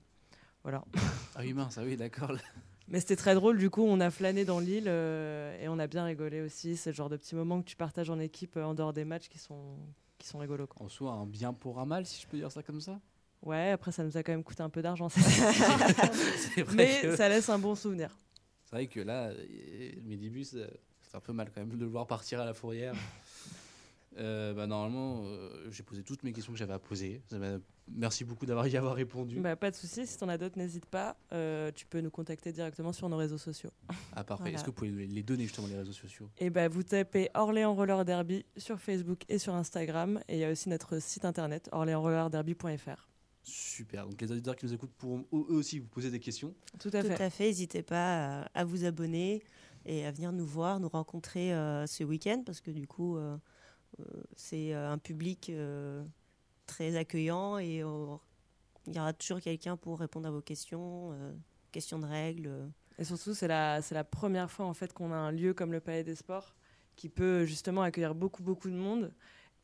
Voilà. 0.64 0.84
Ah 1.36 1.42
oui, 1.44 1.54
mince, 1.54 1.78
ah 1.78 1.84
oui, 1.86 1.96
d'accord. 1.96 2.34
Mais 2.90 3.00
c'était 3.00 3.16
très 3.16 3.36
drôle, 3.36 3.58
du 3.60 3.70
coup 3.70 3.84
on 3.84 4.00
a 4.00 4.10
flâné 4.10 4.46
dans 4.46 4.62
euh, 4.62 5.62
et 5.62 5.68
on 5.70 5.78
a 5.80 5.88
bien 5.88 6.04
rigolé 6.04 6.42
aussi. 6.42 6.76
C'est 6.76 6.90
le 6.90 6.96
genre 6.96 7.10
de 7.10 7.18
petits 7.18 7.36
moments 7.36 7.62
que 7.62 7.68
tu 7.68 7.76
partages 7.76 8.10
en 8.10 8.20
équipe 8.20 8.58
en 8.58 8.74
dehors 8.74 8.94
des 8.94 9.06
matchs 9.06 9.30
qui 9.30 9.40
sont, 9.40 9.78
qui 10.18 10.28
sont 10.28 10.40
rigolos. 10.40 10.68
quoi. 10.68 10.86
En 10.86 10.90
soi, 10.90 11.12
un 11.12 11.26
bien 11.26 11.54
pour 11.54 11.80
un 11.80 11.86
mal, 11.86 12.06
si 12.06 12.22
je 12.22 12.28
peux 12.28 12.38
dire 12.38 12.52
ça 12.52 12.64
comme 12.64 12.82
ça. 12.82 13.00
Ouais, 13.42 13.72
après 13.72 13.92
ça 13.92 14.04
nous 14.04 14.16
a 14.18 14.24
quand 14.24 14.32
même 14.34 14.44
coûté 14.44 14.62
un 14.64 14.70
peu 14.70 14.82
d'argent. 14.82 15.08
Mais 16.76 17.02
que- 17.02 17.16
ça 17.16 17.30
laisse 17.30 17.50
un 17.50 17.60
bon 17.60 17.76
souvenir. 17.76 18.16
C'est 18.66 18.76
vrai 18.76 18.88
que 18.88 19.00
là, 19.00 19.30
euh, 19.30 19.46
le 19.96 20.02
minibus, 20.02 20.54
euh, 20.56 20.68
c'est 21.02 21.16
un 21.16 21.22
peu 21.22 21.34
mal 21.34 21.50
quand 21.54 21.62
même 21.62 21.70
de 21.70 21.78
le 21.78 21.86
voir 21.86 22.06
partir 22.06 22.40
à 22.42 22.46
la 22.46 22.54
fourrière. 22.54 22.94
Euh, 24.18 24.54
bah, 24.54 24.66
normalement, 24.68 25.22
euh, 25.26 25.70
j'ai 25.70 25.84
posé 25.84 26.04
toutes 26.04 26.24
mes 26.24 26.34
questions 26.34 26.52
que 26.52 26.58
j'avais 26.60 26.74
à 26.74 26.80
poser. 26.80 27.22
Merci 27.88 28.26
beaucoup 28.26 28.46
d'avoir 28.46 28.68
y 28.68 28.76
avoir 28.76 28.96
répondu. 28.96 29.40
Bah, 29.40 29.56
pas 29.56 29.70
de 29.72 29.76
souci, 29.76 30.06
si 30.08 30.18
t'en 30.18 30.28
as 30.30 30.38
d'autres, 30.38 30.58
n'hésite 30.58 30.88
pas. 30.88 31.16
Euh, 31.32 31.72
tu 31.74 31.86
peux 31.86 32.02
nous 32.02 32.10
contacter 32.10 32.52
directement 32.52 32.92
sur 32.92 33.08
nos 33.08 33.16
réseaux 33.18 33.38
sociaux. 33.38 33.70
Ah 34.16 34.24
parfait. 34.24 34.44
Voilà. 34.46 34.56
Est-ce 34.56 34.64
que 34.64 34.72
vous 34.72 34.76
pouvez 34.76 34.90
les 34.92 35.24
donner 35.24 35.44
justement 35.44 35.68
les 35.68 35.78
réseaux 35.78 35.94
sociaux? 35.94 36.28
Et 36.40 36.50
bah, 36.50 36.68
vous 36.68 36.84
tapez 36.84 37.30
Orléans 37.36 37.76
Roller 37.76 38.04
Derby 38.04 38.46
sur 38.58 38.80
Facebook 38.80 39.22
et 39.30 39.38
sur 39.38 39.54
Instagram. 39.54 40.20
Et 40.28 40.34
il 40.38 40.40
y 40.40 40.44
a 40.44 40.52
aussi 40.52 40.68
notre 40.70 41.00
site 41.00 41.24
internet 41.24 41.70
orléansrollerderby.fr. 41.72 43.09
Super. 43.50 44.08
Donc 44.08 44.22
les 44.22 44.32
auditeurs 44.32 44.56
qui 44.56 44.66
nous 44.66 44.74
écoutent 44.74 44.94
pourront 44.98 45.26
eux 45.34 45.54
aussi 45.56 45.80
vous 45.80 45.88
poser 45.88 46.12
des 46.12 46.20
questions. 46.20 46.54
Tout 46.80 46.90
à 46.94 47.02
Tout 47.02 47.08
fait. 47.10 47.22
à 47.22 47.30
fait. 47.30 47.46
N'hésitez 47.46 47.84
pas 47.84 48.42
à, 48.42 48.50
à 48.54 48.64
vous 48.64 48.86
abonner 48.86 49.44
et 49.86 50.06
à 50.06 50.12
venir 50.12 50.32
nous 50.32 50.46
voir, 50.46 50.80
nous 50.80 50.90
rencontrer 50.90 51.54
euh, 51.54 51.88
ce 51.88 52.04
week-end 52.04 52.44
parce 52.46 52.62
que 52.62 52.72
du 52.72 52.88
coup, 52.88 53.18
euh, 53.18 53.38
euh, 54.00 54.04
c'est 54.36 54.74
euh, 54.74 54.92
un 54.92 54.98
public 54.98 55.50
euh, 55.50 56.04
très 56.66 56.96
accueillant 56.96 57.58
et 57.60 57.78
il 58.88 58.96
y 58.96 59.00
aura 59.00 59.14
toujours 59.14 59.40
quelqu'un 59.42 59.78
pour 59.78 60.00
répondre 60.00 60.28
à 60.28 60.32
vos 60.32 60.42
questions, 60.42 61.12
euh, 61.14 61.34
questions 61.72 62.00
de 62.00 62.06
règles. 62.06 62.52
Et 62.98 63.04
surtout, 63.06 63.34
c'est 63.34 63.48
la, 63.48 63.82
c'est 63.82 63.96
la 63.96 64.04
première 64.04 64.52
fois 64.52 64.66
en 64.66 64.74
fait 64.74 64.94
qu'on 64.94 65.12
a 65.12 65.16
un 65.16 65.32
lieu 65.32 65.54
comme 65.54 65.72
le 65.72 65.80
Palais 65.80 66.04
des 66.04 66.16
Sports 66.16 66.56
qui 66.96 67.08
peut 67.08 67.46
justement 67.46 67.82
accueillir 67.82 68.14
beaucoup, 68.14 68.44
beaucoup 68.44 68.70
de 68.70 68.76
monde. 68.76 69.14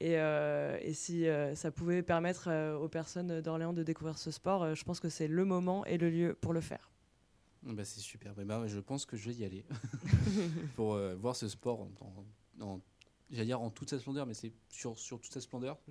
Et, 0.01 0.17
euh, 0.19 0.77
et 0.81 0.93
si 0.93 1.25
euh, 1.27 1.55
ça 1.55 1.71
pouvait 1.71 2.03
permettre 2.03 2.49
euh, 2.49 2.75
aux 2.77 2.89
personnes 2.89 3.39
d'Orléans 3.41 3.71
de 3.73 3.81
découvrir 3.83 4.17
ce 4.17 4.29
sport, 4.29 4.63
euh, 4.63 4.75
je 4.75 4.83
pense 4.83 4.99
que 4.99 5.07
c'est 5.09 5.27
le 5.27 5.45
moment 5.45 5.85
et 5.85 5.97
le 5.97 6.09
lieu 6.09 6.37
pour 6.41 6.51
le 6.53 6.61
faire. 6.61 6.91
Bah, 7.63 7.85
c'est 7.85 8.01
super. 8.01 8.33
Bah, 8.35 8.43
bah, 8.45 8.67
je 8.67 8.79
pense 8.79 9.05
que 9.05 9.15
je 9.17 9.29
vais 9.29 9.35
y 9.35 9.45
aller 9.45 9.65
pour 10.75 10.93
euh, 10.95 11.15
voir 11.15 11.35
ce 11.35 11.47
sport 11.47 11.81
en, 11.81 11.91
en- 12.61 12.65
en- 12.65 12.81
j'allais 13.31 13.45
dire 13.45 13.61
en 13.61 13.69
toute 13.71 13.89
sa 13.89 13.97
splendeur, 13.97 14.25
mais 14.25 14.33
c'est 14.33 14.51
sur, 14.69 14.99
sur 14.99 15.19
toute 15.19 15.31
sa 15.33 15.39
splendeur. 15.41 15.77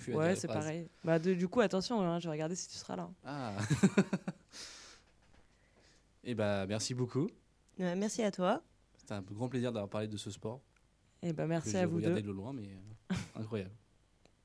Je 0.00 0.12
Ouais, 0.12 0.34
c'est 0.34 0.48
pareil. 0.48 0.88
Bah, 1.04 1.18
de- 1.18 1.34
du 1.34 1.48
coup, 1.48 1.60
attention, 1.60 2.00
hein, 2.00 2.18
je 2.18 2.24
vais 2.28 2.32
regarder 2.32 2.56
si 2.56 2.66
tu 2.68 2.76
seras 2.76 2.96
là. 2.96 3.10
Ah. 3.24 3.54
Et 6.24 6.34
bah 6.34 6.66
merci 6.66 6.94
beaucoup. 6.94 7.28
Euh, 7.80 7.94
merci 7.96 8.22
à 8.22 8.30
toi. 8.30 8.62
C'était 8.96 9.14
un 9.14 9.22
grand 9.22 9.48
plaisir 9.48 9.72
d'avoir 9.72 9.88
parlé 9.88 10.08
de 10.08 10.16
ce 10.16 10.30
sport. 10.30 10.60
Et 11.22 11.32
bah, 11.32 11.46
merci 11.46 11.72
que 11.72 11.76
à 11.76 11.80
j'ai 11.80 11.86
vous 11.86 11.96
regardé 11.96 12.22
deux. 12.22 12.28
de 12.28 12.32
loin, 12.32 12.52
mais 12.54 12.68
euh, 13.12 13.14
incroyable. 13.40 13.70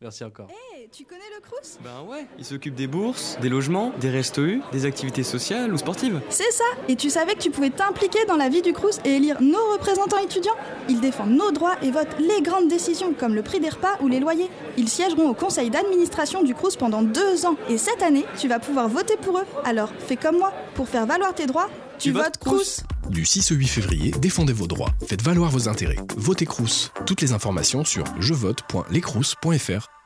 Merci 0.01 0.25
encore. 0.25 0.49
Eh, 0.77 0.89
tu 0.89 1.05
connais 1.05 1.21
le 1.33 1.39
Crous? 1.41 1.77
Ben 1.81 2.01
ouais. 2.05 2.27
Il 2.37 2.43
s'occupe 2.43 2.75
des 2.75 2.87
bourses, 2.87 3.37
des 3.39 3.47
logements, 3.47 3.93
des 4.01 4.09
restos 4.09 4.43
U, 4.43 4.61
des 4.73 4.83
activités 4.85 5.23
sociales 5.23 5.73
ou 5.73 5.77
sportives. 5.77 6.19
C'est 6.29 6.51
ça 6.51 6.65
Et 6.89 6.97
tu 6.97 7.09
savais 7.09 7.35
que 7.35 7.39
tu 7.39 7.51
pouvais 7.51 7.69
t'impliquer 7.69 8.25
dans 8.25 8.35
la 8.35 8.49
vie 8.49 8.61
du 8.61 8.73
Crous 8.73 8.99
et 9.05 9.11
élire 9.11 9.41
nos 9.41 9.71
représentants 9.71 10.17
étudiants? 10.17 10.57
Ils 10.89 10.99
défendent 10.99 11.31
nos 11.37 11.51
droits 11.51 11.81
et 11.81 11.89
votent 11.89 12.19
les 12.19 12.41
grandes 12.41 12.67
décisions 12.67 13.13
comme 13.13 13.33
le 13.33 13.43
prix 13.43 13.61
des 13.61 13.69
repas 13.69 13.97
ou 14.01 14.09
les 14.09 14.19
loyers. 14.19 14.49
Ils 14.77 14.89
siégeront 14.89 15.29
au 15.29 15.33
conseil 15.33 15.69
d'administration 15.69 16.43
du 16.43 16.53
Crous 16.53 16.75
pendant 16.75 17.01
deux 17.01 17.45
ans 17.45 17.55
et 17.69 17.77
cette 17.77 18.03
année, 18.03 18.25
tu 18.37 18.49
vas 18.49 18.59
pouvoir 18.59 18.89
voter 18.89 19.15
pour 19.15 19.37
eux. 19.39 19.45
Alors 19.63 19.89
fais 19.99 20.17
comme 20.17 20.37
moi, 20.37 20.51
pour 20.75 20.89
faire 20.89 21.05
valoir 21.05 21.33
tes 21.33 21.45
droits, 21.45 21.69
tu, 22.03 22.11
votes 22.11 22.37
Crous 22.37 22.81
Du 23.09 23.23
6 23.23 23.53
au 23.53 23.55
8 23.55 23.67
février, 23.67 24.11
défendez 24.11 24.51
vos 24.51 24.67
droits. 24.67 24.91
Faites 25.07 25.21
valoir 25.21 25.49
vos 25.51 25.69
intérêts. 25.69 25.99
Votez 26.17 26.45
Crous. 26.45 26.91
Toutes 27.05 27.21
les 27.21 27.31
informations 27.31 27.85
sur 27.85 28.03
jevote.lescrous.fr. 28.19 30.02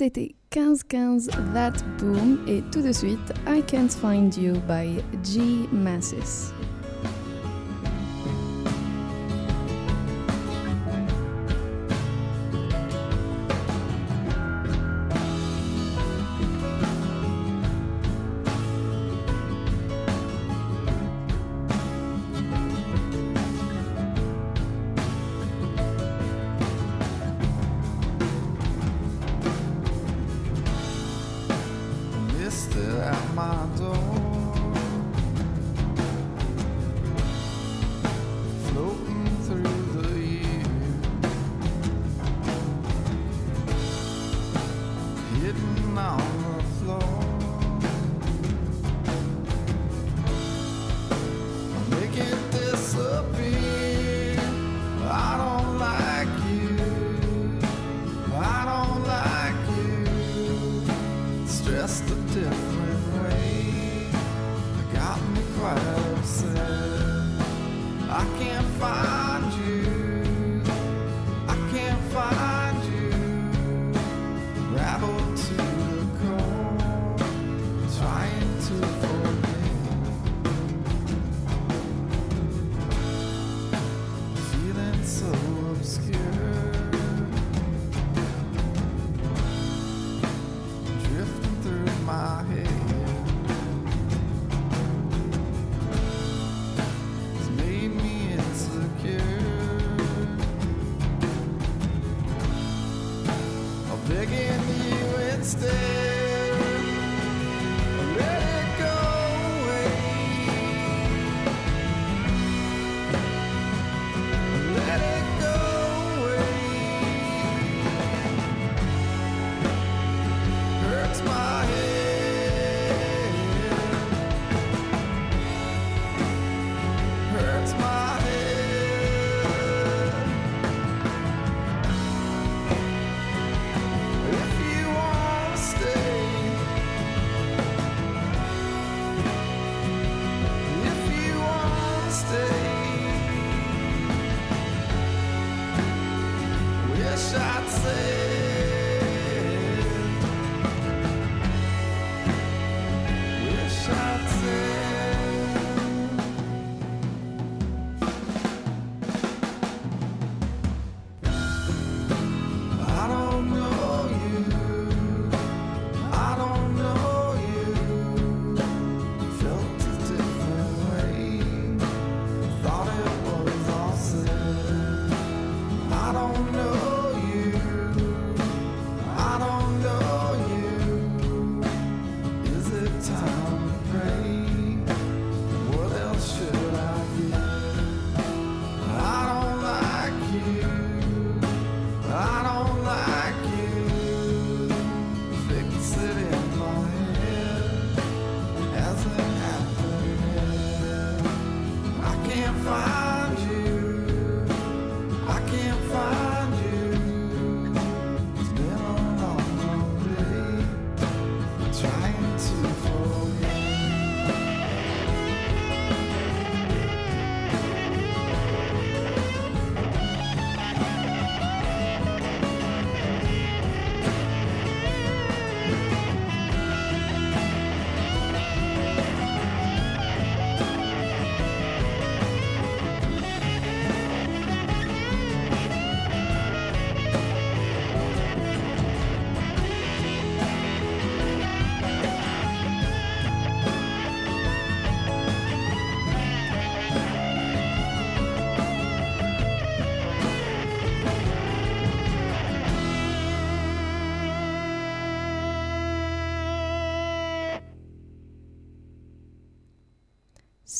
C'était 0.00 0.34
15-15 0.50 1.28
That 1.52 1.72
Boom 1.98 2.42
et 2.48 2.62
tout 2.72 2.80
de 2.80 2.90
suite 2.90 3.18
I 3.46 3.62
Can't 3.66 3.92
Find 3.92 4.34
You 4.34 4.54
by 4.66 5.04
G. 5.22 5.68
Massis. 5.70 6.54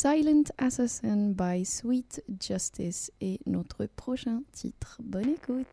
Silent 0.02 0.44
Assassin 0.56 1.34
by 1.34 1.62
Sweet 1.62 2.24
Justice 2.40 3.12
est 3.20 3.46
notre 3.46 3.84
prochain 3.84 4.40
titre. 4.50 4.96
Bonne 5.02 5.28
écoute. 5.28 5.66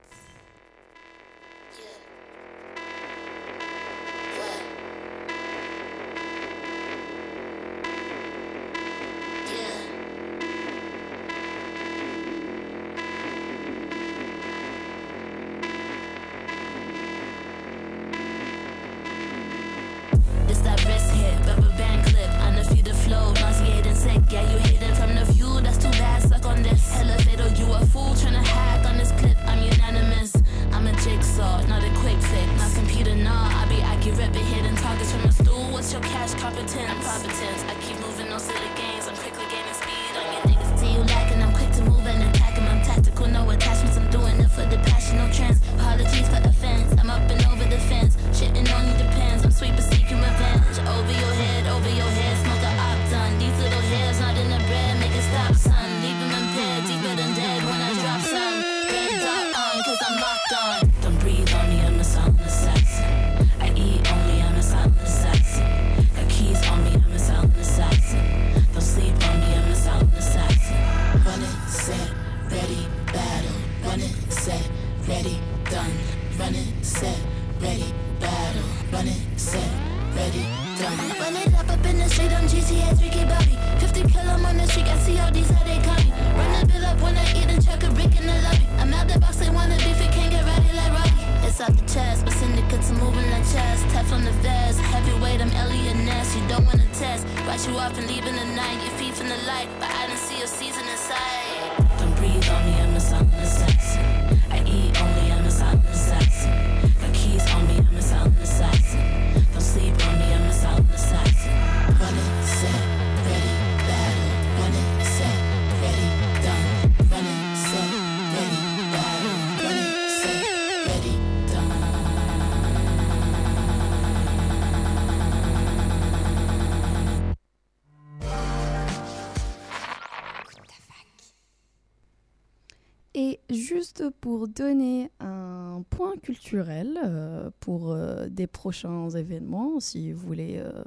Juste 133.98 134.10
pour 134.22 134.48
donner 134.48 135.10
un 135.20 135.84
point 135.90 136.16
culturel 136.18 137.00
euh, 137.04 137.50
pour 137.60 137.92
euh, 137.92 138.28
des 138.30 138.48
prochains 138.48 139.10
événements, 139.10 139.80
si 139.80 140.12
vous 140.12 140.26
voulez, 140.28 140.58
euh, 140.58 140.84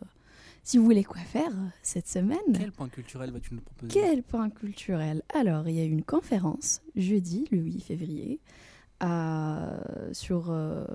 si 0.62 0.78
vous 0.78 0.84
voulez 0.84 1.04
quoi 1.04 1.20
faire 1.20 1.52
cette 1.82 2.08
semaine. 2.08 2.38
Quel 2.54 2.72
point 2.72 2.88
culturel 2.88 3.30
vas-tu 3.30 3.54
nous 3.54 3.60
proposer? 3.60 3.92
Quel 3.92 4.22
point 4.22 4.50
culturel? 4.50 5.22
Alors, 5.34 5.68
il 5.68 5.74
y 5.76 5.80
a 5.80 5.84
une 5.84 6.02
conférence 6.04 6.82
jeudi, 6.96 7.46
le 7.50 7.58
8 7.58 7.80
février, 7.80 8.40
à- 9.00 9.80
sur. 10.12 10.50
euh, 10.50 10.86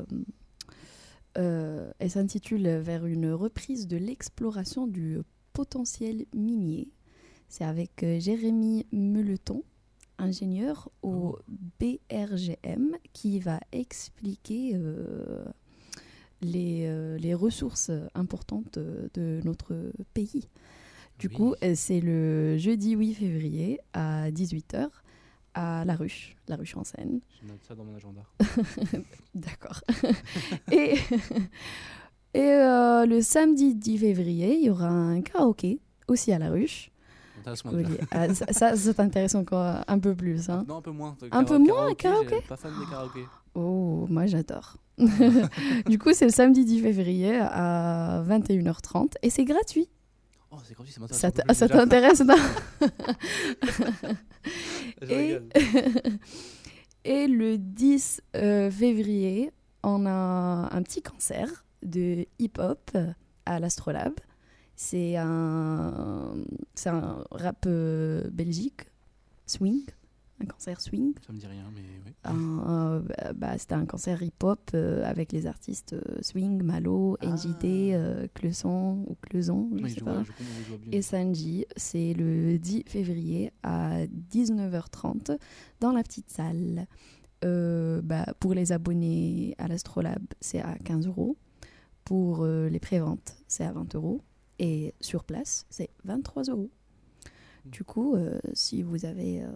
elle 1.37 2.09
s'intitule 2.09 2.67
Vers 2.79 3.05
une 3.05 3.31
reprise 3.31 3.87
de 3.87 3.97
l'exploration 3.97 4.87
du 4.87 5.19
potentiel 5.53 6.25
minier. 6.33 6.89
C'est 7.49 7.63
avec 7.65 8.03
euh, 8.03 8.19
Jérémy 8.19 8.85
Meleton, 8.91 9.63
ingénieur 10.17 10.89
au 11.01 11.37
BRGM, 11.79 12.95
qui 13.13 13.39
va 13.39 13.59
expliquer 13.71 14.71
euh, 14.75 15.45
les, 16.41 16.85
euh, 16.85 17.17
les 17.17 17.33
ressources 17.33 17.91
importantes 18.13 18.77
euh, 18.77 19.07
de 19.13 19.41
notre 19.43 19.75
pays. 20.13 20.49
Du 21.17 21.29
coup, 21.29 21.55
c'est 21.75 22.01
le 22.01 22.57
jeudi 22.57 22.91
8 22.91 23.13
février 23.13 23.79
à 23.93 24.31
18h 24.31 24.89
à 25.53 25.85
La 25.85 25.95
Ruche, 25.95 26.35
La 26.49 26.57
Ruche 26.57 26.75
en 26.75 26.83
Seine. 26.83 27.21
Je 27.41 27.47
note 27.47 27.63
ça 27.63 27.73
dans 27.73 27.85
mon 27.85 27.95
agenda. 27.95 28.21
D'accord. 29.33 29.81
et 30.73 30.95
et 32.35 32.51
euh, 32.51 33.05
le 33.05 33.21
samedi 33.21 33.75
10 33.75 33.97
février, 33.99 34.57
il 34.57 34.65
y 34.65 34.69
aura 34.69 34.89
un 34.89 35.21
karaoké 35.21 35.79
aussi 36.09 36.33
à 36.33 36.37
La 36.37 36.49
Ruche. 36.49 36.91
Ah, 38.11 38.33
ça, 38.33 38.45
ça, 38.51 38.75
ça 38.75 38.93
t'intéresse 38.93 39.35
encore 39.35 39.83
un 39.87 39.99
peu 39.99 40.15
plus. 40.15 40.49
Hein. 40.49 40.65
Non, 40.67 40.77
un 40.77 40.81
peu 40.81 40.91
moins. 40.91 41.15
Un 41.31 41.43
peu 41.43 41.57
moins, 41.57 41.93
karaoké? 41.93 42.41
Pas 42.47 42.57
fan 42.57 42.73
des 42.79 42.85
karaokés. 42.89 43.25
Oh, 43.53 44.05
moi 44.09 44.25
j'adore. 44.25 44.77
du 45.87 45.99
coup, 45.99 46.13
c'est 46.13 46.25
le 46.25 46.31
samedi 46.31 46.65
10 46.65 46.81
février 46.81 47.37
à 47.37 48.23
21h30 48.27 49.13
et 49.21 49.29
c'est 49.29 49.45
gratuit. 49.45 49.89
Oh, 50.51 50.57
c'est 50.63 50.73
gratuit, 50.73 50.93
ça 50.93 51.01
m'intéresse. 51.01 51.57
Ça 51.57 51.67
t'intéresse 51.67 52.21
non? 52.21 52.35
Et 57.05 57.27
le 57.27 57.57
10 57.57 58.21
euh, 58.35 58.71
février, 58.71 59.51
on 59.83 60.07
a 60.07 60.69
un 60.71 60.81
petit 60.81 61.03
concert 61.03 61.65
de 61.83 62.25
hip-hop 62.39 62.97
à 63.45 63.59
l'Astrolabe. 63.59 64.15
C'est 64.75 65.15
un, 65.15 66.33
c'est 66.73 66.89
un 66.89 67.23
rap 67.31 67.63
euh, 67.65 68.29
belgique, 68.29 68.81
swing, 69.45 69.83
un 70.41 70.45
concert 70.47 70.81
swing. 70.81 71.13
Ça 71.25 71.31
me 71.31 71.37
dit 71.39 71.47
rien, 71.47 71.63
mais 71.73 71.81
oui. 72.05 72.11
Un- 72.25 72.63
euh, 72.67 72.99
bah, 72.99 73.33
bah, 73.33 73.57
c'était 73.57 73.75
un 73.75 73.85
concert 73.85 74.21
hip-hop 74.21 74.71
euh, 74.73 75.03
avec 75.05 75.31
les 75.31 75.47
artistes 75.47 75.93
euh, 75.93 76.01
Swing, 76.21 76.61
Malo, 76.61 77.15
NJD, 77.21 77.93
euh, 77.93 78.27
Cleuson 78.33 79.05
ou 79.07 79.15
Cleuson, 79.21 79.69
je 79.77 79.83
Oui, 79.83 79.89
sais 79.91 79.99
je 79.99 80.03
pas. 80.03 80.13
vois, 80.15 80.23
je 80.23 80.31
comprends, 80.31 80.61
je 80.63 80.69
vois 80.69 80.77
bien. 80.79 80.91
Et 80.91 81.01
Sanji, 81.01 81.65
c'est 81.77 82.13
le 82.13 82.57
10 82.59 82.83
février 82.87 83.53
à 83.63 84.05
19h30 84.07 85.37
dans 85.79 85.91
la 85.93 86.03
petite 86.03 86.29
salle. 86.29 86.85
Bah, 87.41 88.25
pour 88.39 88.55
les 88.55 88.71
abonnés 88.71 89.53
à 89.59 89.67
l'Astrolabe, 89.67 90.25
c'est 90.41 90.61
à 90.61 90.75
15 90.83 91.05
euros. 91.05 91.37
Pour 92.03 92.43
les 92.45 92.79
préventes, 92.79 93.35
c'est 93.47 93.63
à 93.63 93.71
20 93.71 93.93
euros. 93.93 94.21
Et 94.59 94.93
sur 95.01 95.23
place, 95.23 95.65
c'est 95.69 95.89
23 96.05 96.43
euros. 96.43 96.69
Du 97.65 97.83
coup, 97.83 98.15
euh, 98.15 98.39
si 98.53 98.83
vous 98.83 99.05
avez 99.05 99.43
euh, 99.43 99.49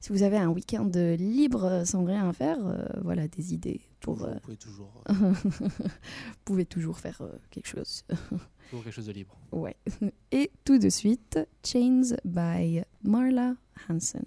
si 0.00 0.12
vous 0.12 0.22
avez 0.22 0.36
un 0.36 0.48
week-end 0.48 0.90
libre 1.18 1.82
sans 1.86 2.04
rien 2.04 2.28
à 2.28 2.32
faire, 2.34 2.58
euh, 2.66 2.84
voilà 3.02 3.26
des 3.26 3.54
idées 3.54 3.80
pour. 4.00 4.18
Toujours, 4.18 4.28
euh, 4.28 4.34
vous 4.34 4.40
pouvez 4.42 4.56
toujours, 4.56 5.02
vous 5.08 6.38
pouvez 6.44 6.66
toujours 6.66 6.98
faire 6.98 7.22
euh, 7.22 7.32
quelque 7.50 7.68
chose. 7.68 8.04
Toujours 8.70 8.84
quelque 8.84 8.94
chose 8.94 9.06
de 9.06 9.12
libre. 9.12 9.36
ouais. 9.52 9.76
Et 10.32 10.50
tout 10.64 10.78
de 10.78 10.88
suite, 10.88 11.38
Chains 11.62 12.16
by 12.24 12.82
Marla 13.02 13.56
Hansen. 13.88 14.24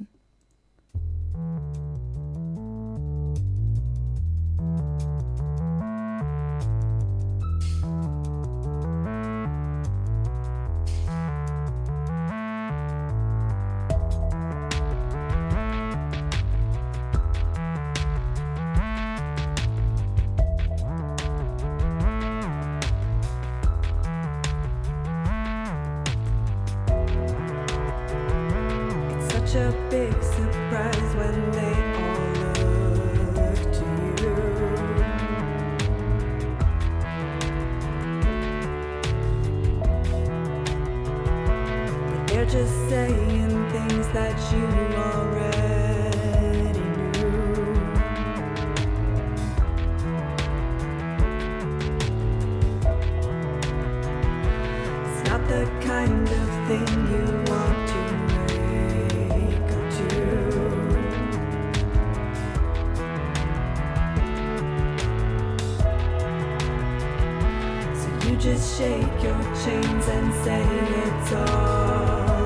Just 68.39 68.77
shake 68.77 69.23
your 69.23 69.41
chains 69.65 70.07
and 70.07 70.33
say 70.45 70.61
it's 70.63 71.33
all 71.33 72.36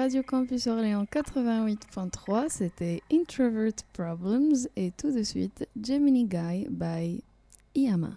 Radio 0.00 0.22
Campus 0.22 0.66
Orléans 0.66 1.04
88.3, 1.04 2.48
c'était 2.48 3.02
Introvert 3.12 3.74
Problems 3.92 4.66
et 4.74 4.92
tout 4.92 5.12
de 5.12 5.22
suite 5.22 5.68
Gemini 5.78 6.24
Guy 6.24 6.68
by 6.70 7.22
Iyama. 7.74 8.16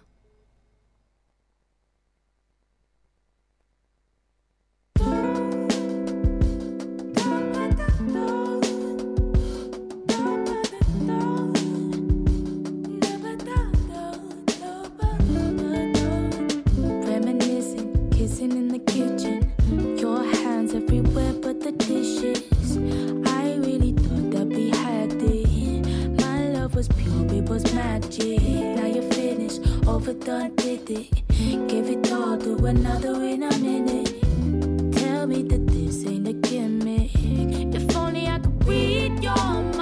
Now 28.04 28.86
you're 28.86 29.10
finished, 29.14 29.62
overdone, 29.86 30.54
did 30.56 30.90
it. 30.90 31.26
Give 31.68 31.88
it 31.88 32.12
all 32.12 32.36
to 32.36 32.66
another 32.66 33.14
in 33.24 33.42
a 33.42 33.58
minute. 33.58 34.20
Tell 34.92 35.26
me 35.26 35.42
that 35.44 35.66
this 35.66 36.06
ain't 36.06 36.28
a 36.28 36.34
gimmick. 36.34 37.10
If 37.14 37.96
only 37.96 38.26
I 38.26 38.38
could 38.40 38.66
read 38.66 39.24
your 39.24 39.73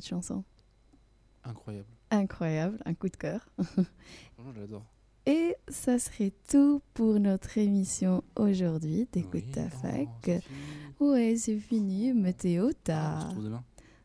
cette 0.00 0.08
chanson. 0.08 0.44
Incroyable. 1.44 1.88
Incroyable, 2.10 2.78
un 2.84 2.94
coup 2.94 3.08
de 3.08 3.16
cœur. 3.16 3.48
Vraiment, 3.58 4.52
je 4.54 4.60
l'adore. 4.60 4.84
Et 5.26 5.54
ça 5.68 5.98
serait 5.98 6.32
tout 6.48 6.82
pour 6.94 7.20
notre 7.20 7.58
émission 7.58 8.24
aujourd'hui 8.36 9.06
d'Écoute 9.12 9.52
ta 9.52 9.68
fac. 9.68 10.30
ouais, 10.98 11.36
c'est 11.36 11.58
fini. 11.58 12.12
Météo, 12.12 12.70
t'as. 12.82 13.32
Demain. 13.34 13.62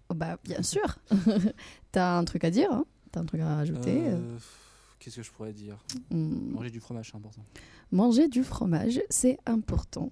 Oh, 0.09 0.13
bah, 0.13 0.37
bien 0.43 0.61
sûr. 0.61 0.99
t'as 1.91 2.17
un 2.17 2.25
truc 2.25 2.43
à 2.43 2.51
dire 2.51 2.71
hein? 2.71 2.85
T'as 3.11 3.21
un 3.21 3.25
truc 3.25 3.41
à 3.41 3.55
rajouter? 3.55 4.07
Euh, 4.07 4.37
Qu'est-ce 4.99 5.17
que 5.17 5.23
je 5.23 5.31
pourrais 5.31 5.53
dire? 5.53 5.77
Hmm. 6.11 6.51
Manger 6.51 6.69
du 6.69 6.79
fromage, 6.79 7.09
c'est 7.11 7.17
important. 7.17 7.45
Manger 7.91 8.27
du 8.27 8.43
fromage, 8.43 9.01
c'est 9.09 9.39
important. 9.45 10.11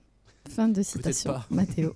Fin 0.49 0.67
de 0.67 0.81
citation. 0.83 1.35
Mathéo. 1.49 1.93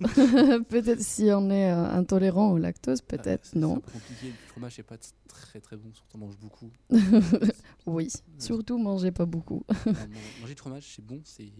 peut-être 0.68 1.00
si 1.02 1.30
on 1.32 1.50
est 1.50 1.70
euh, 1.70 1.84
intolérant 1.90 2.50
au 2.50 2.58
lactose, 2.58 3.02
peut-être 3.02 3.50
non. 3.54 3.82
Fromage 4.58 4.74
c'est 4.74 4.82
pas 4.82 4.98
très 5.28 5.60
très 5.60 5.76
bon, 5.76 5.92
surtout 5.92 6.16
on 6.16 6.18
mange 6.18 6.36
beaucoup. 6.36 6.72
oui, 7.86 8.08
surtout 8.38 8.76
mangez 8.76 9.12
pas 9.12 9.24
beaucoup. 9.24 9.64
Non, 9.86 9.92
manger 10.40 10.54
du 10.54 10.60
fromage 10.60 10.94
c'est 10.96 11.04
bon, 11.04 11.20
c'est 11.24 11.52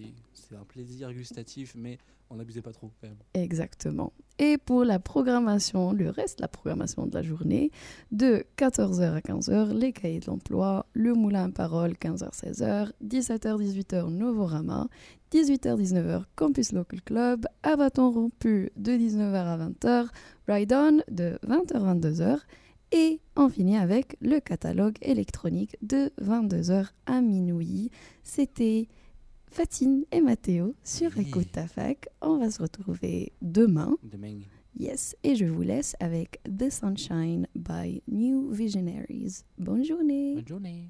un 0.51 0.65
plaisir 0.65 1.13
gustatif, 1.13 1.77
mais 1.77 1.99
on 2.29 2.35
n'abusez 2.35 2.61
pas 2.61 2.73
trop 2.73 2.91
quand 3.01 3.07
même. 3.07 3.19
Exactement. 3.35 4.13
Et 4.41 4.59
pour 4.59 4.85
la 4.85 4.99
programmation, 4.99 5.93
le 5.93 6.11
reste 6.11 6.39
de 6.39 6.43
la 6.43 6.49
programmation 6.49 7.07
de 7.07 7.15
la 7.15 7.23
journée, 7.23 7.71
de 8.11 8.45
14h 8.57 9.13
à 9.13 9.21
15h, 9.21 9.73
les 9.73 9.93
cahiers 9.93 10.19
de 10.19 10.27
l'emploi, 10.27 10.85
le 10.93 11.15
moulin 11.15 11.49
à 11.49 11.53
parole, 11.53 11.93
15h-16h, 11.93 12.91
17h-18h, 13.05 14.09
Novorama, 14.09 14.89
18h-19h, 15.33 16.25
Campus 16.35 16.73
Local 16.73 17.03
Club, 17.03 17.47
à 17.63 17.77
bâton 17.77 18.11
rompu 18.11 18.71
de 18.77 18.93
19h 18.93 19.35
à 19.35 19.57
20h, 19.69 20.09
Ride 20.49 20.73
On 20.73 21.03
de 21.09 21.39
20h-22h, 21.47 22.41
et 22.93 23.21
on 23.37 23.49
finit 23.49 23.77
avec 23.77 24.17
le 24.21 24.41
catalogue 24.41 24.97
électronique 25.03 25.77
de 25.83 26.11
22h 26.23 26.89
à 27.07 27.21
minuit. 27.21 27.91
C'était 28.23 28.89
Fatine 29.51 30.05
et 30.11 30.21
Mathéo 30.21 30.75
sur 30.83 31.11
oui. 31.17 31.27
Écoute 31.29 31.53
ta 31.53 31.67
fac. 31.67 32.09
On 32.23 32.39
va 32.39 32.51
se 32.51 32.63
retrouver 32.63 33.33
demain. 33.43 33.97
Demain. 34.03 34.41
Yes, 34.79 35.17
et 35.25 35.35
je 35.35 35.45
vous 35.45 35.63
laisse 35.63 35.97
avec 35.99 36.41
The 36.45 36.71
Sunshine 36.71 37.47
by 37.55 38.03
New 38.09 38.51
Visionaries. 38.51 39.43
Bonne 39.59 39.85
journée. 39.85 40.35
Bonne 40.37 40.49
journée. 40.49 40.89